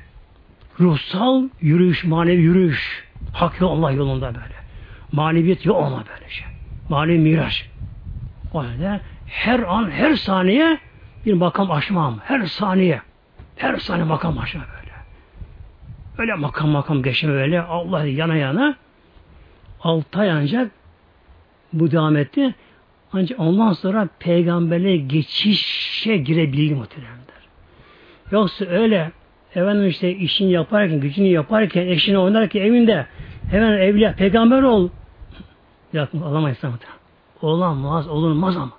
[0.80, 3.09] Ruhsal yürüyüş, manevi yürüyüş.
[3.34, 4.56] Hak yol Allah yolunda böyle.
[5.12, 6.48] Maneviyet yok ona böyle şey.
[6.90, 7.70] Manevi miraç.
[8.54, 10.80] O halde her an, her saniye
[11.26, 12.20] bir makam aşmam.
[12.24, 13.02] Her saniye.
[13.56, 14.94] Her saniye makam aşma böyle.
[16.18, 17.62] Öyle makam makam geçme böyle.
[17.62, 18.76] Allah yana yana
[19.82, 20.72] altı ay ancak
[21.74, 22.56] bu devam etti.
[23.14, 27.20] Ancak ondan sonra peygamberle geçişe girebildi muhteremler.
[28.32, 29.12] Yoksa öyle
[29.56, 33.06] efendim işte işini yaparken, gücünü yaparken, eşini oynarken evinde
[33.52, 34.90] hemen evliya, peygamber ol.
[35.94, 37.00] Yok, olamayız muhtemelen.
[37.42, 38.72] Olamaz, olunmaz ama.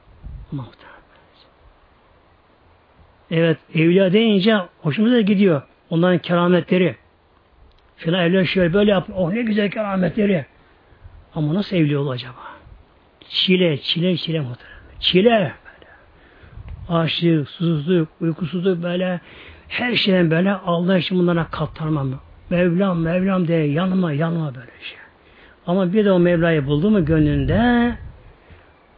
[0.52, 0.66] Ama
[3.30, 5.62] Evet, evliya deyince hoşumuza gidiyor.
[5.90, 6.96] Onların kerametleri.
[7.96, 9.08] Filan evliya şöyle böyle yap.
[9.14, 10.46] Oh ne güzel kerametleri.
[11.34, 12.50] Ama nasıl evli ol acaba?
[13.28, 14.78] Çile, çile, çile muhtemelen.
[15.00, 15.30] Çile
[15.64, 15.90] böyle.
[17.02, 19.20] Açlık, susuzluk, uykusuzluk böyle
[19.70, 22.20] her şeyden böyle Allah için bunlara katlanmam.
[22.50, 24.98] Mevlam, Mevlam diye yanma, yanma böyle şey.
[25.66, 27.94] Ama bir de o Mevla'yı buldu mu gönlünde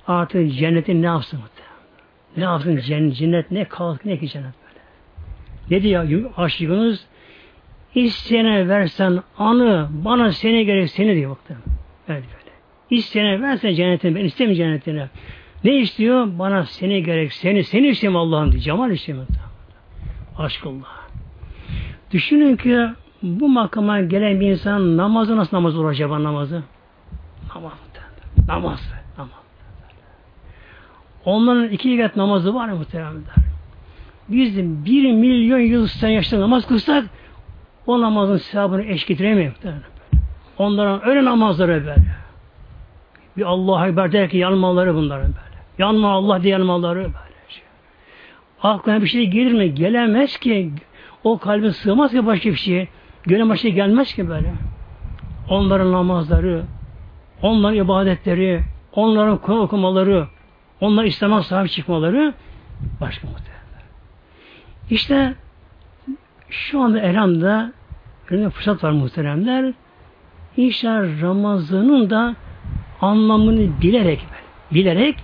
[0.06, 1.40] artık cennetin ne yapsın
[2.36, 4.80] Ne yapsın cennet, ne kalk ne ki cennet böyle.
[5.70, 7.06] Ne diyor aşkınız?
[7.94, 11.56] İsteyene versen anı, bana seni gerek seni diyor baktım.
[12.08, 12.52] Öyle böyle.
[12.90, 15.06] İsteyene versen cennetini, ben istemiyorum cennetini.
[15.64, 16.28] Ne istiyor?
[16.38, 18.62] Bana seni gerek seni, seni istiyorum Allah'ım diyor.
[18.62, 19.26] Cemal istiyorum.
[20.38, 21.08] Aşkullah.
[22.10, 22.88] Düşünün ki
[23.22, 26.62] bu makama gelen bir insan namazı nasıl namaz olur acaba namazı?
[27.54, 27.72] Namaz.
[28.48, 28.92] Namaz.
[29.18, 29.30] Namaz.
[31.24, 33.22] Onların iki rekat namazı var mı muhtemelen?
[34.28, 37.04] Biz bir milyon yıl sen yaşta namaz kılsak
[37.86, 39.52] o namazın sevabını eş getiremeyiz.
[40.58, 41.94] Onların öyle namazları böyle.
[43.36, 45.62] Bir Allah'a Ekber der ki yanmaları bunların böyle.
[45.78, 47.31] Yanma Allah diye yanmaları böyle.
[48.62, 49.74] Aklına bir şey gelir mi?
[49.74, 50.70] Gelemez ki.
[51.24, 52.88] O kalbe sığmaz ki başka bir şey.
[53.22, 54.54] Gönül başka gelmez ki böyle.
[55.48, 56.64] Onların namazları,
[57.42, 60.26] onların ibadetleri, onların Kur'an okumaları,
[60.80, 62.34] onların İslam'a sahip çıkmaları
[63.00, 63.52] başka muhtemelen.
[64.90, 65.34] İşte
[66.50, 67.72] şu anda elhamda
[68.30, 69.72] önümde fırsat var muhteremler.
[70.56, 72.34] İnşallah Ramazan'ın da
[73.00, 74.26] anlamını bilerek
[74.70, 75.16] bilerek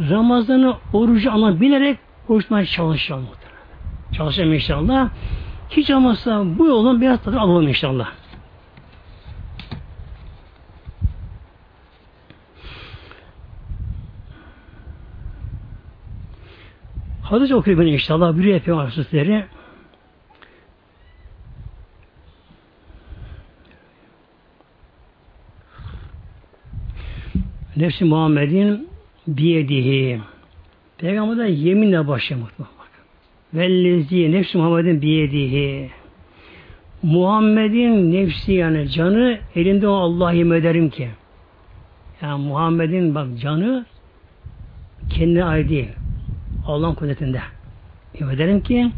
[0.00, 1.60] Ramazan'ı orucu ama
[2.30, 3.60] oruçmaya çalışalım muhtemelen.
[4.12, 5.10] Çalışalım inşallah.
[5.70, 8.12] Hiç olmazsa bu yolun biraz tadını alalım inşallah.
[17.22, 18.36] Hadis okuyayım inşallah.
[18.38, 19.46] Bir yapayım arsızları.
[27.76, 28.88] Nefsi Muhammed'in
[29.26, 30.20] biyedihi.
[31.00, 32.70] Peygamber de yeminle başlıyor mutlaka.
[33.54, 35.90] Vellezi nefsi Muhammed'in biyedihi.
[37.02, 41.08] Muhammed'in nefsi yani canı elinde o Allah yemin ederim ki.
[42.22, 43.86] Yani Muhammed'in bak canı
[45.10, 45.88] kendine ait değil.
[46.66, 47.40] Allah'ın kudretinde.
[48.20, 48.90] Yemin ederim ki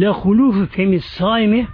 [0.00, 1.66] le hulufu femi saimi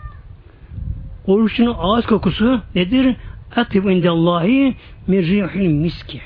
[1.27, 3.17] oruçun ağız kokusu nedir?
[3.57, 6.21] Atib indallahi min miski.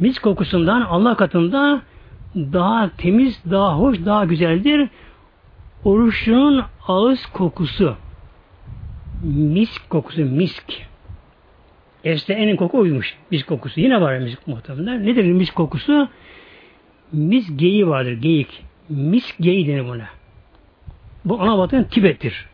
[0.00, 1.82] Mis kokusundan Allah katında
[2.34, 4.88] daha temiz, daha hoş, daha güzeldir.
[5.84, 7.96] Oruçlunun ağız kokusu.
[9.22, 10.72] Misk kokusu, misk.
[12.04, 13.16] Este en koku uymuş.
[13.30, 13.80] Misk kokusu.
[13.80, 15.06] Yine var misk muhtemelen.
[15.06, 16.08] Nedir misk kokusu?
[17.12, 18.62] Misk geyi vardır, geyik.
[18.88, 20.06] Misk geyi denir buna.
[21.24, 22.46] Bu ana vatan Tibet'tir.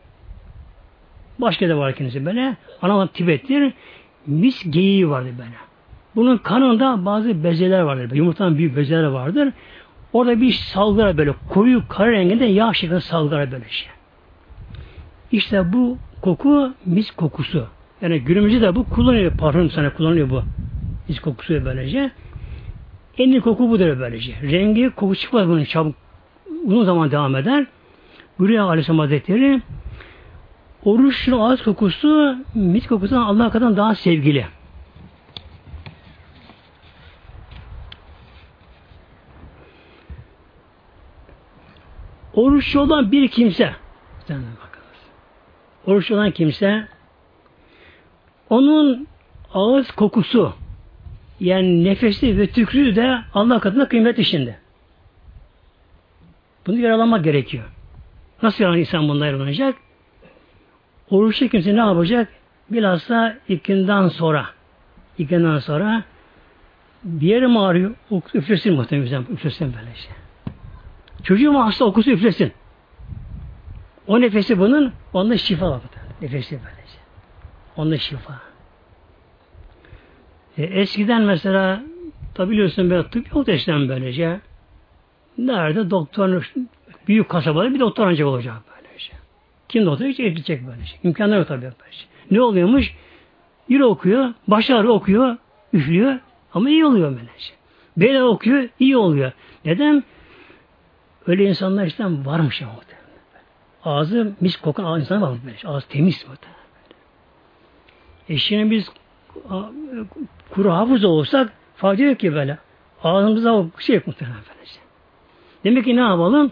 [1.39, 2.55] Başka da var kendisi böyle.
[2.81, 3.73] Ana vatan Tibet'tir.
[4.27, 5.70] Misk geyiği vardır böyle.
[6.15, 8.15] Bunun kanında bazı bezeler vardır.
[8.15, 9.53] Yumurtanın büyük bezeler vardır.
[10.13, 13.89] Orada bir salgılar böyle koyu kara renginde yağ şeklinde salgılar böyle şey.
[15.31, 17.67] İşte bu koku mis kokusu.
[18.01, 19.31] Yani günümüzde de bu kullanıyor.
[19.37, 20.43] Parfüm sana kullanıyor bu.
[21.07, 22.11] Mis kokusu böylece.
[23.17, 24.33] En iyi koku budur böylece.
[24.41, 25.95] Rengi koku çıkmaz bunun çabuk.
[26.65, 27.65] Uzun zaman devam eder.
[28.39, 29.61] Buraya Aleyhisselam Hazretleri
[30.85, 34.45] oruçlu ağız kokusu mis kokusundan Allah'a kadar daha sevgili.
[42.33, 43.75] Oruçlu olan bir kimse
[45.85, 46.87] oruçlu olan kimse
[48.49, 49.07] onun
[49.53, 50.53] ağız kokusu
[51.39, 54.59] Yani nefesi ve tükrüğü de Allah katında kıymetli şimdi.
[56.67, 57.63] Bunu yaralamak gerekiyor.
[58.43, 59.75] Nasıl yalan insan bundan yaralanacak?
[61.09, 62.27] Oruçlu kimse ne yapacak?
[62.69, 64.45] Bilhassa ikinden sonra
[65.17, 66.03] ikinden sonra
[67.03, 67.95] bir yerim ağrıyor.
[68.33, 69.25] Üflesin muhtemelen.
[69.33, 70.20] Üflesin böyle şey.
[71.23, 72.53] Çocuğum hasta okusu üflesin.
[74.07, 75.81] O nefesi bunun onda şifa var.
[76.21, 76.97] Nefesi böylece.
[77.75, 78.41] Onda şifa.
[80.57, 81.83] E, eskiden mesela
[82.33, 84.41] tabi biliyorsun böyle tıp yok eskiden böylece.
[85.37, 86.51] Nerede doktor
[87.07, 89.13] büyük kasabada bir doktor ancak olacak böylece.
[89.69, 90.95] Kim doktor hiç edecek böylece.
[91.03, 92.05] İmkanları yok tabi böylece.
[92.31, 92.95] Ne oluyormuş?
[93.69, 95.37] Yürü okuyor, baş ağrı okuyor,
[95.73, 96.19] üflüyor
[96.53, 97.53] ama iyi oluyor böylece.
[97.97, 99.31] Beyler okuyor, iyi oluyor.
[99.65, 100.03] Neden?
[101.27, 103.01] Öyle insanlar işte varmış ya muhtemelen.
[103.83, 105.57] Ağzı mis kokan insan var böyle.
[105.65, 106.61] Ağzı temiz muhtemelen.
[108.29, 108.91] E şimdi biz
[110.49, 112.57] kuru hafız olsak fayda yok ki böyle.
[113.03, 114.79] Ağzımızda o şey yok muhtemelen böylece.
[115.63, 116.51] Demek ki ne yapalım?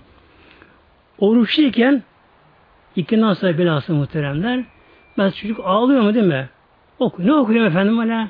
[1.20, 2.03] Oruçluyken
[2.95, 4.63] iki nasıl belası muhteremler.
[5.17, 6.49] Ben çocuk ağlıyor mu değil mi?
[6.99, 7.26] Oku.
[7.26, 8.30] Ne okuyor efendim hala?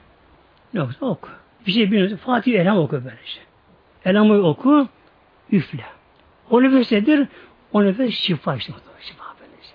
[0.73, 0.91] Ne oku?
[1.01, 1.29] Oku.
[1.67, 2.17] Bir şey bilmiyorsun.
[2.17, 3.39] Fatih Elham oku böylece.
[4.05, 4.87] Elham'ı oku,
[5.51, 5.98] üfle.
[6.49, 7.27] O nefes nedir?
[7.73, 8.73] O nefes şifa işte.
[9.01, 9.73] Şifa böylece.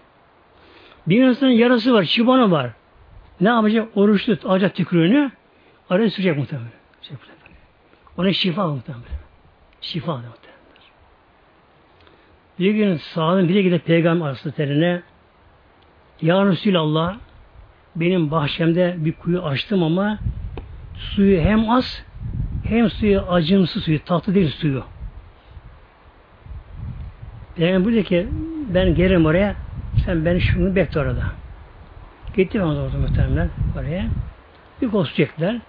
[1.07, 2.71] Bir insanın yarası var, şibanı var.
[3.41, 3.89] Ne yapacak?
[3.95, 5.31] Oruç tut, alacak tükrüğünü,
[5.91, 6.69] araya sürecek muhtemelen.
[7.03, 7.17] Şey,
[8.17, 9.05] Ona şifa muhtemelen.
[9.81, 10.35] Şifa muhtemelen.
[12.59, 15.03] Bir gün sağdım bir gidip peygamber arasında
[16.23, 17.17] Ya Resulallah
[17.97, 20.19] benim bahçemde bir kuyu açtım ama
[20.97, 22.05] suyu hem az
[22.65, 24.85] hem suyu acımsı suyu, tatlı değil suyu.
[27.59, 28.29] Yani burada ki
[28.75, 29.55] ben gelirim oraya
[30.05, 31.23] sen beni şunu bekle orada.
[32.37, 34.07] Gittim orada orada muhtemelen oraya.
[34.83, 35.61] Bir kol su çektiler.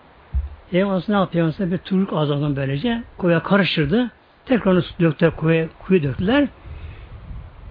[0.72, 1.46] Peygamber ne yapıyor?
[1.46, 4.12] Mesela bir turuk ağzından böylece koya karıştırdı.
[4.46, 6.48] Tekrar onu döktüler, kuyu, kuyu döktüler.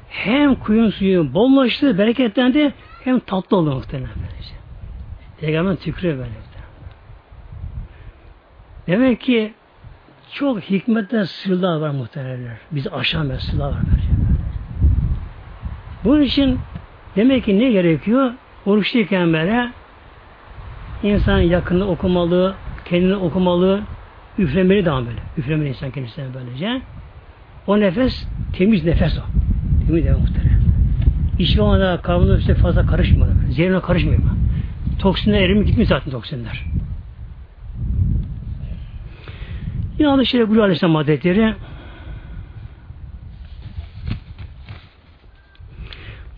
[0.09, 2.73] Hem kuyun suyu bollaştı, bereketlendi,
[3.05, 4.55] hem tatlı oldu muhtemelen böylece.
[5.41, 6.31] Peygamber tükrüyor böyle.
[8.87, 9.55] Demek ki
[10.33, 12.57] çok hikmetten sırlar var muhtemelenler.
[12.71, 13.79] Biz aşan sırlar var.
[13.87, 14.04] Böyle.
[16.05, 16.59] Bunun için
[17.17, 18.33] demek ki ne gerekiyor?
[18.67, 19.71] Oruçluyken böyle
[21.03, 23.81] insan yakını okumalı, kendini okumalı,
[24.39, 25.21] üflemeli daha böyle.
[25.39, 26.83] Üflemeli insan kendisine böylece.
[27.67, 29.23] O nefes temiz nefes o.
[29.87, 30.61] Temiz nefes muhtemelen.
[31.39, 33.29] İçki olmadan karnında işte fazla karışmıyor.
[33.51, 34.21] Zehrine karışmıyor.
[34.99, 36.65] Toksinler erimi gitmiş zaten toksinler.
[39.99, 41.55] Yine adı şöyle buyuruyor Aleyhisselam Hazretleri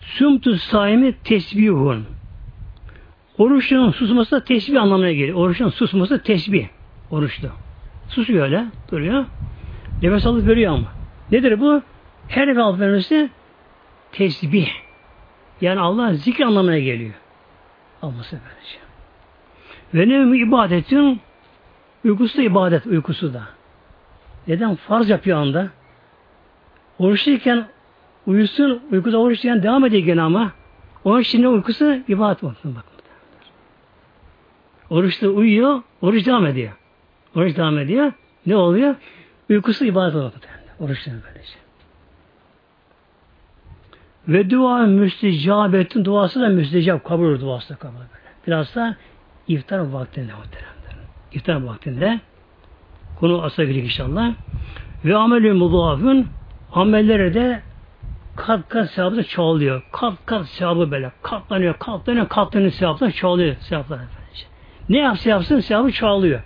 [0.07, 2.05] Sümtü saimi tesbihun
[3.37, 5.37] Oruçlunun susması da tesbih anlamına geliyor.
[5.37, 6.67] Oruçlunun susması da tesbih.
[7.11, 7.49] Oruçlu.
[8.09, 8.65] Susuyor öyle.
[8.91, 9.25] Duruyor.
[10.01, 10.87] Nefes alıp veriyor ama.
[11.31, 11.81] Nedir bu?
[12.27, 13.29] Her nefes alıp vermesi
[14.11, 14.67] tesbih.
[15.61, 17.13] Yani Allah zikir anlamına geliyor.
[18.01, 18.77] Alması böylece.
[19.93, 21.21] Ve nevmi ibadetin
[22.05, 23.43] uykusu da ibadet uykusu da.
[24.47, 24.75] Neden?
[24.75, 25.69] Farz yapıyor anda.
[26.99, 27.67] Oruçluyken
[28.27, 30.51] uyusun, uykuda oruçluyken devam ediyor gene ama
[31.03, 32.75] onun için uykusu ibadet olsun.
[32.75, 32.97] Bakın.
[34.89, 36.71] Oruçta uyuyor, oruç devam ediyor.
[37.35, 38.11] Oruç devam ediyor.
[38.45, 38.95] Ne oluyor?
[39.49, 40.31] Uykusu ibadet oluyor.
[40.79, 41.53] Oruçta böylece.
[44.27, 47.93] Ve dua müstecabetin duası da müstecap kabul olur duası da kabul.
[48.47, 48.95] Biraz da
[49.47, 51.07] iftar vaktinde muhteremler.
[51.31, 52.19] İftar vaktinde
[53.19, 54.33] konu asla gelecek inşallah.
[55.05, 56.27] Ve amelü mudafın
[56.73, 57.61] amelleri de
[58.37, 59.81] kat kat sevabı çoğalıyor.
[59.91, 63.99] Kat kat sevabı böyle katlanıyor, katlanıyor, katlanıyor sevaplar çoğalıyor sevaplar.
[64.89, 66.41] Ne yapsa yapsın sevabı çoğalıyor.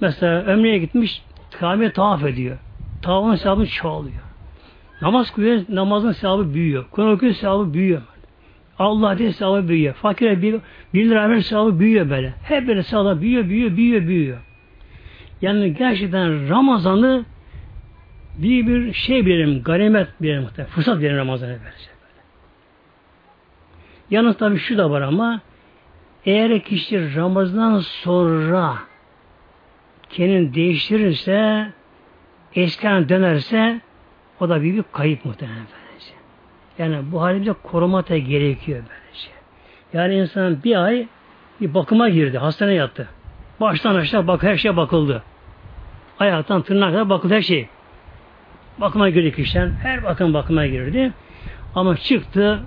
[0.00, 1.22] Mesela ömreye gitmiş
[1.60, 2.58] Kabe'ye tavaf ediyor.
[3.02, 4.22] Tavafın sevabı çoğalıyor.
[5.02, 6.84] Namaz kılıyor, namazın sevabı büyüyor.
[6.90, 8.02] Kur'an okuyor, sevabı büyüyor.
[8.78, 9.94] Allah diye sevabı büyüyor.
[9.94, 10.56] Fakire bir,
[10.94, 12.34] bir lira ver sevabı büyüyor böyle.
[12.42, 14.38] Hep böyle sevabı büyüyor, büyüyor, büyüyor, büyüyor.
[15.42, 17.24] Yani gerçekten Ramazan'ı
[18.38, 20.72] bir bir şey bilelim, ganimet bilelim muhtemelen.
[20.74, 22.22] Fırsat bilelim Ramazan'a böylece böyle.
[24.10, 25.40] Yalnız tabii şu da var ama
[26.26, 28.78] eğer kişi Ramazan'dan sonra
[30.10, 31.68] kendini değiştirirse
[32.54, 33.80] eskiden dönerse
[34.40, 36.12] o da büyük bir kayıp muhtemelen böylece.
[36.78, 39.30] Yani bu halimize korumata gerekiyor böylece.
[39.92, 41.06] Yani insan bir ay
[41.60, 43.08] bir bakıma girdi, hastaneye yattı.
[43.60, 45.22] Baştan aşağı bak her şeye bakıldı.
[46.18, 47.68] Ayaktan tırnağa kadar bakıldı her şey.
[48.78, 49.68] Bakıma girdi kişiler.
[49.68, 51.12] Her bakım bakıma girdi.
[51.74, 52.60] Ama çıktı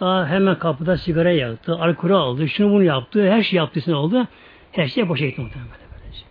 [0.00, 4.26] daha hemen kapıda sigara yaktı, alkol aldı, şunu bunu yaptı, her şey yaptısını oldu.
[4.72, 5.68] Her şey boşa gitti muhtemelen.
[6.12, 6.26] Şey.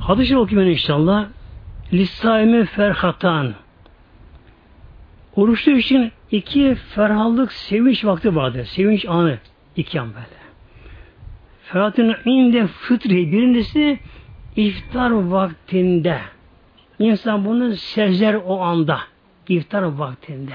[0.00, 1.26] Hadis-i okuyayım inşallah.
[1.92, 3.54] Lissaime ferhatan.
[5.36, 8.64] Oruçlu için iki ferhallık sevinç vakti vardır.
[8.64, 9.38] Sevinç anı.
[9.76, 10.42] iki an böyle.
[11.62, 13.98] Ferhatın inde fıtri birincisi
[14.56, 16.18] iftar vaktinde.
[16.98, 19.00] İnsan bunu sezer o anda.
[19.48, 20.52] iftar vaktinde.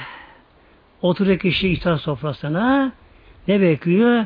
[1.02, 2.91] Oturuyor kişi iftar sofrasına
[3.48, 4.26] ne bekliyor?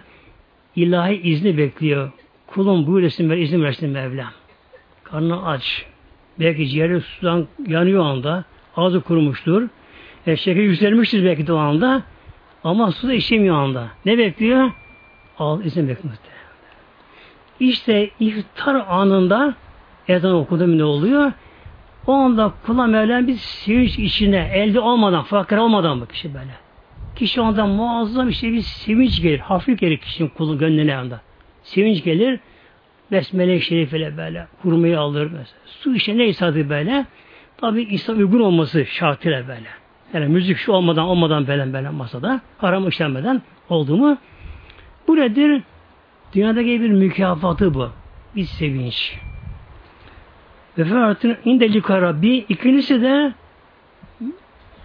[0.75, 2.11] İlahi izni bekliyor.
[2.47, 4.31] Kulum buyursun ver, izin versin Mevlam.
[5.03, 5.85] Karnı aç.
[6.39, 8.43] Belki ciğeri sudan yanıyor anda.
[8.75, 9.67] Ağzı kurumuştur.
[10.27, 12.03] E, şeker yükselmiştir belki de o anda.
[12.63, 13.87] Ama su da içemiyor anda.
[14.05, 14.71] Ne bekliyor?
[15.39, 16.15] Al izin bekliyor.
[17.61, 19.55] İşte iftar anında
[20.07, 21.31] ezan okudu ne oluyor?
[22.07, 26.51] O anda kula Mevlam bir sevinç içine elde olmadan, fakir olmadan bu kişi böyle.
[27.15, 29.39] Kişi anda muazzam işte bir sevinç gelir.
[29.39, 31.21] Hafif gelir kişinin kulun gönlüne anda.
[31.63, 32.39] Sevinç gelir.
[33.11, 35.61] Besmele-i Şerife'yle böyle hurmayı alır mesela.
[35.65, 37.05] Su işte neyse adı böyle.
[37.57, 39.67] Tabi İslam uygun olması şartıyla böyle.
[40.13, 44.17] Yani müzik şu olmadan olmadan böyle böyle masada haram işlenmeden oldu mu
[45.07, 45.63] bu nedir?
[46.33, 47.89] Dünyadaki bir mükafatı bu.
[48.35, 49.17] Bir sevinç.
[50.77, 53.33] Ve feratın indelikar Rabbi ikincisi de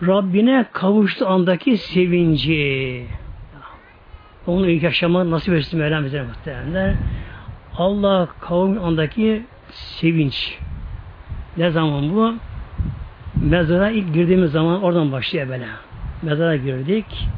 [0.03, 3.07] Rabbine kavuştu andaki sevinci.
[4.47, 6.95] Onu yaşama nasip etsin Mevlam bize muhtemelenler.
[7.79, 10.59] Allah kavim andaki sevinç.
[11.57, 12.35] Ne zaman bu?
[13.45, 15.67] Mezara ilk girdiğimiz zaman oradan başlıyor böyle.
[16.23, 17.29] Mezara girdik.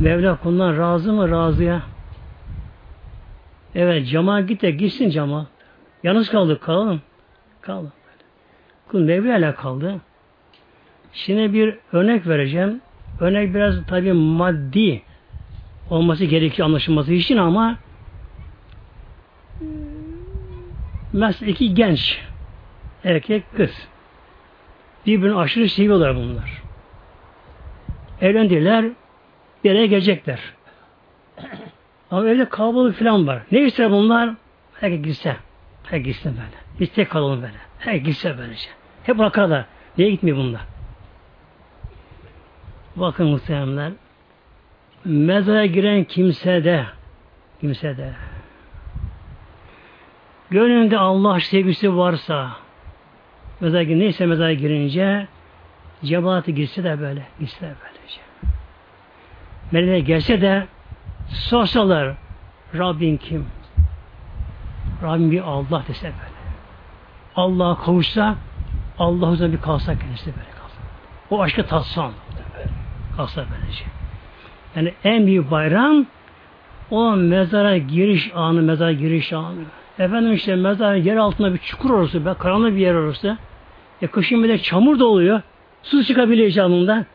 [0.00, 1.30] Mevla kulundan razı mı?
[1.30, 1.82] Razı ya.
[3.76, 5.46] Evet cama git de gitsin cama.
[6.02, 7.02] Yalnız kaldık kalalım.
[7.60, 7.92] Kalalım.
[8.88, 10.00] Kul Mevla kaldı.
[11.12, 12.80] Şimdi bir örnek vereceğim.
[13.20, 15.02] Örnek biraz tabi maddi
[15.90, 17.78] olması gerekiyor anlaşılması için ama
[21.12, 22.20] mesela iki genç
[23.04, 23.88] erkek kız
[25.06, 26.62] birbirini aşırı seviyorlar bunlar.
[28.20, 28.84] Evlendiler
[29.64, 30.55] bir yere gelecekler.
[32.10, 33.42] Ama evde kalabalık falan var.
[33.52, 34.34] Ne ister bunlar?
[34.80, 35.36] Herkes gitse.
[35.82, 36.56] Herkes gitsin böyle.
[36.80, 37.54] Biz tek kalalım böyle.
[37.78, 38.68] Herkes gitse böylece.
[39.02, 39.64] Hep bakarlar.
[39.98, 40.60] Niye gitmiyor bunlar?
[42.96, 43.92] Bakın muhteremler.
[45.04, 46.84] Mezara giren kimse de
[47.60, 48.12] kimse de
[50.50, 52.50] gönlünde Allah sevgisi varsa
[53.60, 55.26] mezara neyse mezara girince
[56.04, 58.20] cemaati gitse de böyle gitse de böylece.
[59.72, 60.66] Melek gelse de
[61.28, 62.14] sorsalar
[62.74, 63.46] Rabbin kim?
[65.02, 66.36] Rabbim bir Allah dese böyle.
[67.36, 68.34] Allah'a kavuşsa
[68.98, 70.76] Allah üzerine bir kalsa kendisi böyle kalsa.
[71.30, 72.12] O aşkı tatsan
[73.16, 73.84] kalsa böylece.
[74.76, 76.06] Yani en büyük bayram
[76.90, 79.64] o mezara giriş anı, mezara giriş anı.
[79.98, 83.38] Efendim işte mezar yer altında bir çukur orası, be, karanlık bir yer orası.
[84.02, 85.42] E kışın bir de çamur da oluyor.
[85.82, 87.06] Su çıkabiliyor camından.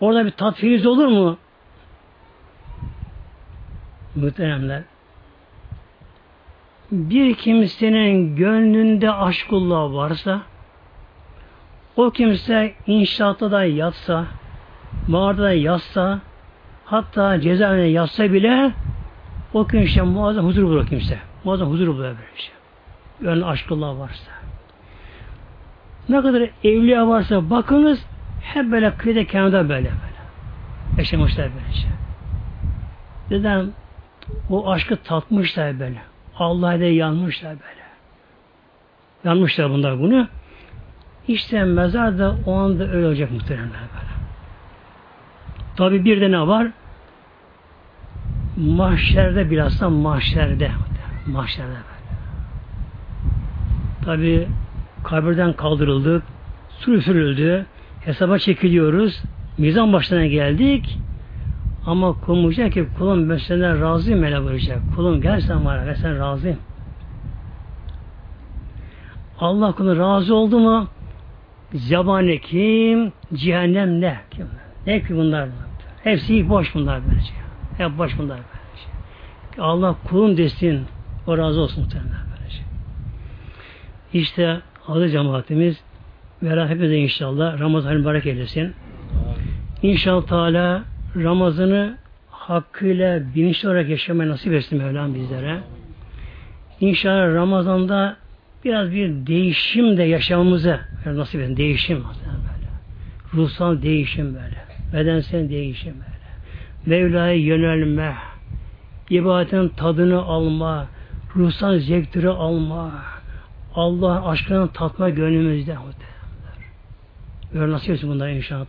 [0.00, 1.36] Orada bir tat olur mu?
[4.18, 4.82] Muhteremler.
[6.90, 10.42] Bir kimsenin gönlünde aşkullah varsa
[11.96, 14.24] o kimse inşaatta da yatsa,
[15.08, 16.20] mağarada da yatsa,
[16.84, 18.72] hatta cezaevine yatsa bile
[19.54, 21.18] o kimse muazzam huzur bulur kimse.
[21.44, 22.54] Muazzam huzur bulur böyle şey.
[23.20, 24.30] Gönlü aşkullah varsa.
[26.08, 28.06] Ne kadar evliya varsa bakınız
[28.42, 30.18] hep böyle kıyıda kenarda böyle böyle.
[30.98, 31.90] Yaşamışlar böyle şey.
[33.30, 33.72] Neden?
[34.50, 36.02] O aşkı tatmışlar böyle.
[36.38, 37.82] Allah'a da yanmışlar böyle.
[39.24, 40.28] Yanmışlar bunlar bunu.
[41.28, 44.08] İşte mezar da o anda öyle olacak muhtemelen böyle.
[45.76, 46.68] Tabi bir de ne var?
[48.56, 50.70] Mahşerde bilhassa mahşerde.
[51.26, 51.98] Mahşerde böyle.
[54.04, 54.48] Tabi
[55.04, 56.22] kabirden kaldırıldık.
[56.78, 57.66] Sürüsürüldü.
[58.04, 59.22] Hesaba çekiliyoruz.
[59.58, 60.98] Mizan başına geldik.
[61.88, 64.78] Ama kulum ki kulum ben senden razıyım öyle buyuracak.
[64.96, 66.58] Kulum gel sen bana ve sen razıyım.
[69.40, 70.88] Allah kulun razı oldu mu
[71.74, 73.12] Zabane kim?
[73.34, 74.16] Cehennem ne?
[74.30, 74.46] Kim?
[74.86, 75.48] Ne ki bunlar?
[76.04, 77.32] Hepsi boş bunlar böylece.
[77.78, 79.62] Hep boş bunlar böylece.
[79.62, 80.84] Allah kulun desin.
[81.26, 82.62] O razı olsun muhtemelen böylece.
[84.12, 85.80] İşte adı cemaatimiz
[86.40, 88.74] Mevla hepimize inşallah Ramazan mübarek eylesin.
[89.82, 90.84] İnşallah Teala
[91.16, 91.96] Ramazan'ı
[92.30, 95.60] hakkıyla bilinçli olarak yaşamayı nasip etsin Mevlam bizlere.
[96.80, 98.16] İnşallah Ramazan'da
[98.64, 101.56] biraz bir değişim de yaşamamızı nasip etsin.
[101.56, 102.68] Değişim böyle.
[103.34, 104.64] Ruhsal değişim böyle.
[104.92, 106.18] Bedensel değişim böyle.
[106.86, 108.14] Mevla'ya yönelme,
[109.10, 110.86] ibadetin tadını alma,
[111.36, 112.92] ruhsal zevkleri alma,
[113.74, 115.76] Allah aşkını tatma gönlümüzde.
[117.54, 118.66] Böyle nasip etsin bunlar inşallah.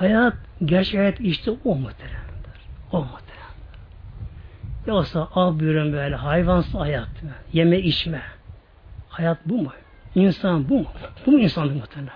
[0.00, 2.60] Hayat, gerçek hayat işte o muhteremler.
[2.92, 3.50] O muhteremler.
[4.86, 7.08] Yoksa av buyurun böyle hayvansız hayat?
[7.52, 8.22] Yeme içme.
[9.08, 9.72] Hayat bu mu?
[10.14, 10.86] İnsan bu mu?
[11.26, 12.14] Bu mu insanlık muhtemelen?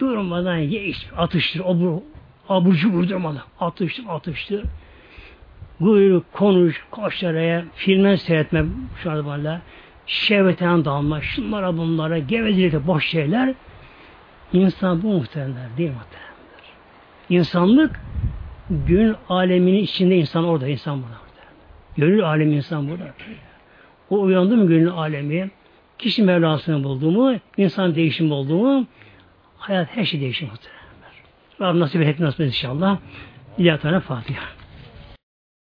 [0.00, 2.00] Durmadan ye iç, atıştır, abur,
[2.48, 3.42] abur cubur durmadan.
[3.60, 4.64] Atıştır, atıştır.
[5.78, 8.64] Kuyruk, konuş, koşlaraya, filmler seyretme
[9.02, 9.60] şu anda böyle.
[10.06, 13.54] Şehvetten dalma, şunlara bunlara, gevezelikte boş şeyler.
[14.52, 16.64] İnsan bu muhtemelen değil mi muhtemelenler?
[17.28, 18.00] İnsanlık
[18.70, 21.16] gönül aleminin içinde insan orada, insan burada.
[21.96, 23.04] Gönül alemi insan burada.
[24.10, 25.50] O uyandı mı gönül alemi?
[25.98, 27.36] Kişi Mevlasını buldu mu?
[27.56, 28.86] insan değişim oldu mu?
[29.58, 30.80] Hayat her şey değişim muhtemelen.
[31.60, 32.98] Rabbim nasip et, nasip et inşallah.
[33.58, 34.55] İlahi Fatiha.